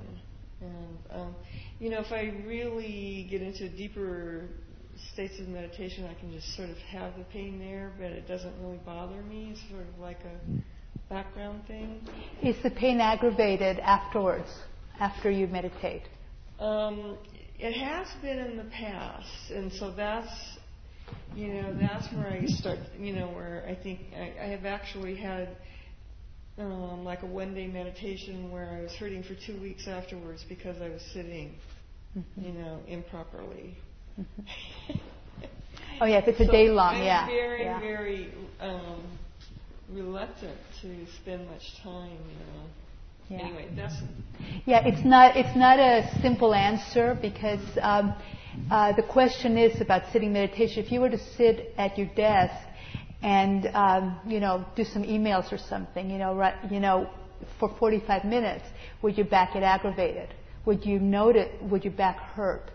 And 0.60 0.98
um, 1.10 1.34
you 1.78 1.90
know, 1.90 2.00
if 2.00 2.12
I 2.12 2.32
really 2.46 3.26
get 3.30 3.42
into 3.42 3.68
deeper 3.68 4.48
states 5.12 5.38
of 5.38 5.48
meditation, 5.48 6.04
I 6.06 6.18
can 6.18 6.32
just 6.32 6.56
sort 6.56 6.70
of 6.70 6.76
have 6.78 7.16
the 7.18 7.24
pain 7.24 7.58
there, 7.58 7.92
but 7.98 8.10
it 8.10 8.26
doesn't 8.26 8.54
really 8.62 8.80
bother 8.84 9.22
me. 9.22 9.50
It's 9.52 9.60
sort 9.70 9.86
of 9.86 9.98
like 10.00 10.18
a 10.20 11.12
background 11.12 11.66
thing. 11.66 12.00
Is 12.42 12.56
the 12.62 12.70
pain 12.70 13.00
aggravated 13.00 13.78
afterwards, 13.80 14.48
after 14.98 15.30
you 15.30 15.46
meditate? 15.46 16.02
Um, 16.58 17.18
it 17.58 17.72
has 17.74 18.08
been 18.22 18.38
in 18.38 18.56
the 18.56 18.64
past, 18.64 19.50
and 19.50 19.72
so 19.72 19.90
that's, 19.90 20.55
you 21.34 21.48
know, 21.48 21.74
that's 21.78 22.06
where 22.12 22.28
I 22.28 22.46
start, 22.46 22.78
you 22.98 23.12
know, 23.12 23.28
where 23.28 23.64
I 23.68 23.74
think 23.74 24.00
I, 24.14 24.34
I 24.40 24.46
have 24.48 24.64
actually 24.64 25.16
had 25.16 25.48
um, 26.58 27.04
like 27.04 27.22
a 27.22 27.26
one 27.26 27.54
day 27.54 27.66
meditation 27.66 28.50
where 28.50 28.70
I 28.70 28.82
was 28.82 28.92
hurting 28.92 29.22
for 29.22 29.34
two 29.34 29.60
weeks 29.60 29.86
afterwards 29.86 30.44
because 30.48 30.80
I 30.80 30.88
was 30.88 31.02
sitting, 31.12 31.54
mm-hmm. 32.16 32.42
you 32.42 32.52
know, 32.52 32.80
improperly. 32.86 33.76
Mm-hmm. 34.18 34.92
oh 36.00 36.06
yeah, 36.06 36.18
if 36.18 36.28
it's 36.28 36.40
a 36.40 36.46
so 36.46 36.52
day 36.52 36.68
long, 36.68 36.96
I'm 36.96 37.04
yeah. 37.04 37.26
Very, 37.26 37.64
yeah. 37.64 37.80
very 37.80 38.32
um, 38.60 39.02
reluctant 39.90 40.58
to 40.82 41.06
spend 41.22 41.48
much 41.50 41.80
time, 41.82 42.10
you 42.10 42.38
know. 42.38 42.64
Yeah. 43.28 43.38
Anyway, 43.38 43.68
that's. 43.76 43.94
Yeah, 44.66 44.86
it's 44.86 45.04
not 45.04 45.36
it's 45.36 45.56
not 45.56 45.78
a 45.78 46.08
simple 46.22 46.54
answer 46.54 47.18
because 47.20 47.60
um, 47.80 48.14
uh, 48.70 48.92
the 48.92 49.02
question 49.02 49.56
is 49.58 49.80
about 49.80 50.02
sitting 50.12 50.32
meditation. 50.32 50.84
If 50.84 50.92
you 50.92 51.00
were 51.00 51.10
to 51.10 51.18
sit 51.36 51.74
at 51.76 51.98
your 51.98 52.08
desk 52.14 52.54
and 53.22 53.66
um, 53.74 54.20
you 54.26 54.40
know 54.40 54.64
do 54.76 54.84
some 54.84 55.02
emails 55.02 55.52
or 55.52 55.58
something. 55.58 56.10
You 56.10 56.18
know, 56.18 56.34
right, 56.34 56.54
you 56.70 56.80
know, 56.80 57.08
for 57.58 57.74
45 57.78 58.24
minutes, 58.24 58.64
would 59.02 59.16
your 59.16 59.26
back 59.26 59.54
get 59.54 59.62
aggravated? 59.62 60.32
Would 60.64 60.84
you 60.84 60.98
notice? 60.98 61.48
Would 61.62 61.84
your 61.84 61.94
back 61.94 62.18
hurt? 62.18 62.70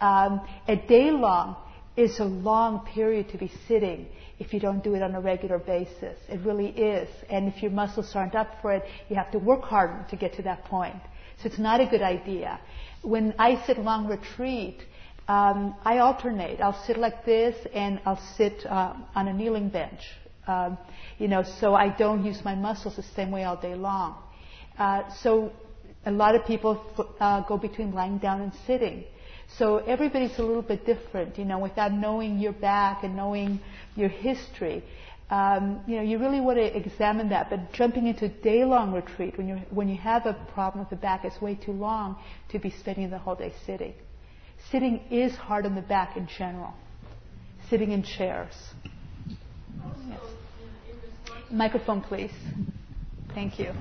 Um, 0.00 0.40
a 0.66 0.76
day 0.76 1.10
long 1.10 1.56
is 1.96 2.18
a 2.20 2.24
long 2.24 2.86
period 2.86 3.28
to 3.30 3.38
be 3.38 3.50
sitting 3.66 4.06
if 4.38 4.52
you 4.52 4.60
don't 4.60 4.82
do 4.84 4.94
it 4.94 5.02
on 5.02 5.14
a 5.14 5.20
regular 5.20 5.58
basis. 5.58 6.16
It 6.28 6.40
really 6.44 6.68
is. 6.68 7.08
And 7.28 7.48
if 7.52 7.62
your 7.62 7.72
muscles 7.72 8.14
aren't 8.14 8.34
up 8.34 8.60
for 8.62 8.72
it, 8.72 8.84
you 9.08 9.16
have 9.16 9.30
to 9.32 9.38
work 9.38 9.62
harder 9.62 10.06
to 10.10 10.16
get 10.16 10.34
to 10.34 10.42
that 10.42 10.64
point. 10.64 11.00
So 11.42 11.48
it's 11.48 11.58
not 11.58 11.80
a 11.80 11.86
good 11.86 12.02
idea. 12.02 12.60
When 13.02 13.34
I 13.38 13.64
sit 13.66 13.78
long 13.78 14.08
retreat, 14.08 14.80
um, 15.28 15.74
I 15.84 15.98
alternate. 15.98 16.60
I'll 16.60 16.82
sit 16.84 16.98
like 16.98 17.24
this 17.24 17.54
and 17.74 18.00
I'll 18.06 18.20
sit 18.36 18.64
uh, 18.66 18.94
on 19.14 19.28
a 19.28 19.32
kneeling 19.32 19.68
bench. 19.68 20.00
Um, 20.46 20.78
you 21.18 21.28
know, 21.28 21.42
so 21.42 21.74
I 21.74 21.90
don't 21.90 22.24
use 22.24 22.42
my 22.44 22.54
muscles 22.54 22.96
the 22.96 23.02
same 23.02 23.30
way 23.30 23.44
all 23.44 23.56
day 23.56 23.74
long. 23.74 24.16
Uh, 24.78 25.02
so 25.22 25.52
a 26.06 26.10
lot 26.10 26.34
of 26.34 26.46
people 26.46 26.82
uh, 27.20 27.42
go 27.42 27.58
between 27.58 27.92
lying 27.92 28.18
down 28.18 28.40
and 28.40 28.52
sitting. 28.66 29.04
So 29.56 29.78
everybody's 29.78 30.38
a 30.38 30.42
little 30.42 30.62
bit 30.62 30.84
different, 30.84 31.38
you 31.38 31.44
know, 31.44 31.58
without 31.58 31.92
knowing 31.92 32.38
your 32.38 32.52
back 32.52 33.02
and 33.02 33.16
knowing 33.16 33.60
your 33.98 34.08
history. 34.08 34.84
Um, 35.30 35.80
you 35.86 35.96
know, 35.96 36.02
you 36.02 36.18
really 36.18 36.40
want 36.40 36.56
to 36.58 36.76
examine 36.76 37.28
that. 37.30 37.50
But 37.50 37.72
jumping 37.72 38.06
into 38.06 38.28
day-long 38.28 38.92
retreat 38.92 39.36
when 39.36 39.48
you 39.48 39.56
when 39.70 39.88
you 39.88 39.96
have 39.96 40.24
a 40.26 40.34
problem 40.54 40.80
with 40.80 40.90
the 40.90 40.96
back, 40.96 41.24
it's 41.24 41.40
way 41.40 41.54
too 41.54 41.72
long 41.72 42.16
to 42.50 42.58
be 42.58 42.70
spending 42.70 43.10
the 43.10 43.18
whole 43.18 43.34
day 43.34 43.52
sitting. 43.66 43.94
Sitting 44.70 45.00
is 45.10 45.34
hard 45.36 45.66
on 45.66 45.74
the 45.74 45.82
back 45.82 46.16
in 46.16 46.26
general. 46.26 46.72
Sitting 47.68 47.92
in 47.92 48.02
chairs. 48.02 48.54
Yes. 50.08 50.20
Microphone, 51.50 52.00
please. 52.00 52.32
Thank 53.34 53.58
you. 53.58 53.72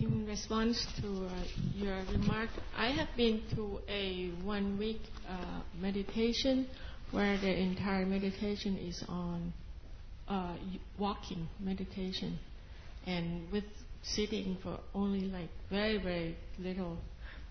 In 0.00 0.26
response 0.26 0.86
to 1.00 1.26
uh, 1.26 1.30
your 1.74 1.96
remark, 2.12 2.48
I 2.76 2.86
have 2.90 3.08
been 3.16 3.42
to 3.54 3.80
a 3.88 4.30
one 4.42 4.78
week 4.78 5.00
uh, 5.28 5.60
meditation 5.78 6.66
where 7.10 7.36
the 7.38 7.54
entire 7.54 8.06
meditation 8.06 8.78
is 8.78 9.02
on 9.08 9.52
uh, 10.28 10.54
walking 10.98 11.48
meditation 11.58 12.38
and 13.06 13.50
with 13.52 13.64
sitting 14.02 14.56
for 14.62 14.78
only 14.94 15.22
like 15.22 15.50
very, 15.68 15.98
very 15.98 16.36
little, 16.58 16.96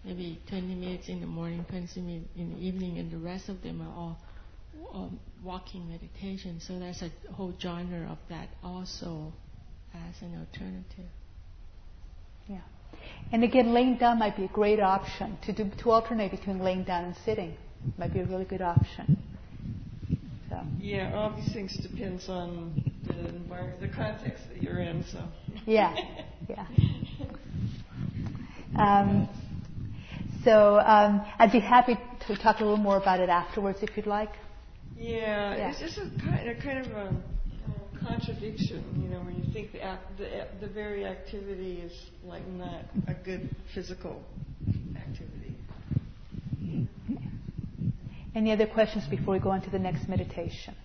maybe 0.03 0.39
20 0.49 0.73
minutes 0.75 1.07
in 1.09 1.21
the 1.21 1.27
morning, 1.27 1.63
20 1.69 2.01
minutes 2.01 2.29
in 2.35 2.49
the 2.55 2.59
evening, 2.65 2.97
and 2.97 3.11
the 3.11 3.17
rest 3.17 3.49
of 3.49 3.61
them 3.61 3.81
are 3.81 3.93
all 3.95 4.17
um, 4.93 5.19
walking 5.43 5.87
meditation. 5.87 6.59
So 6.59 6.79
there's 6.79 7.03
a 7.03 7.11
whole 7.33 7.53
genre 7.61 8.09
of 8.11 8.17
that 8.29 8.49
also 8.63 9.33
as 9.93 10.21
an 10.21 10.39
alternative. 10.39 11.11
And 13.31 13.43
again, 13.43 13.73
laying 13.73 13.97
down 13.97 14.19
might 14.19 14.35
be 14.35 14.45
a 14.45 14.49
great 14.49 14.79
option 14.79 15.37
to 15.43 15.53
do, 15.53 15.69
to 15.83 15.91
alternate 15.91 16.31
between 16.31 16.59
laying 16.59 16.83
down 16.83 17.05
and 17.05 17.15
sitting. 17.25 17.55
Might 17.97 18.13
be 18.13 18.19
a 18.19 18.25
really 18.25 18.45
good 18.45 18.61
option. 18.61 19.17
So. 20.49 20.61
Yeah, 20.79 21.13
all 21.15 21.35
these 21.35 21.53
things 21.53 21.77
depends 21.77 22.27
on 22.27 22.83
the 23.05 23.29
environment, 23.29 23.81
the 23.81 23.87
context 23.87 24.43
that 24.49 24.61
you're 24.63 24.79
in. 24.79 25.03
So. 25.05 25.23
Yeah, 25.65 25.95
yeah. 26.49 26.65
Um, 28.75 29.29
so 30.43 30.79
um, 30.79 31.25
I'd 31.37 31.51
be 31.51 31.59
happy 31.59 31.97
to 32.27 32.35
talk 32.37 32.59
a 32.59 32.63
little 32.63 32.77
more 32.77 32.97
about 32.97 33.19
it 33.19 33.29
afterwards 33.29 33.79
if 33.81 33.95
you'd 33.95 34.07
like. 34.07 34.31
Yeah, 34.97 35.55
yeah. 35.55 35.71
it's 35.71 35.79
just 35.79 35.97
a 35.97 36.09
kind 36.21 36.49
of, 36.49 36.59
kind 36.59 36.85
of 36.85 36.91
a 36.91 37.15
contradiction, 38.09 38.83
you 39.01 39.07
know, 39.09 39.19
when 39.21 39.35
you 39.35 39.53
think 39.53 39.71
the, 39.71 39.81
act, 39.83 40.17
the, 40.17 40.47
the 40.61 40.67
very 40.67 41.05
activity 41.05 41.81
is 41.85 41.93
like 42.25 42.45
not 42.47 42.81
a 43.07 43.13
good 43.13 43.49
physical 43.73 44.21
activity. 44.95 45.55
Any 48.35 48.51
other 48.51 48.67
questions 48.67 49.05
before 49.07 49.33
we 49.33 49.39
go 49.39 49.49
on 49.49 49.61
to 49.61 49.69
the 49.69 49.79
next 49.79 50.07
meditation? 50.07 50.75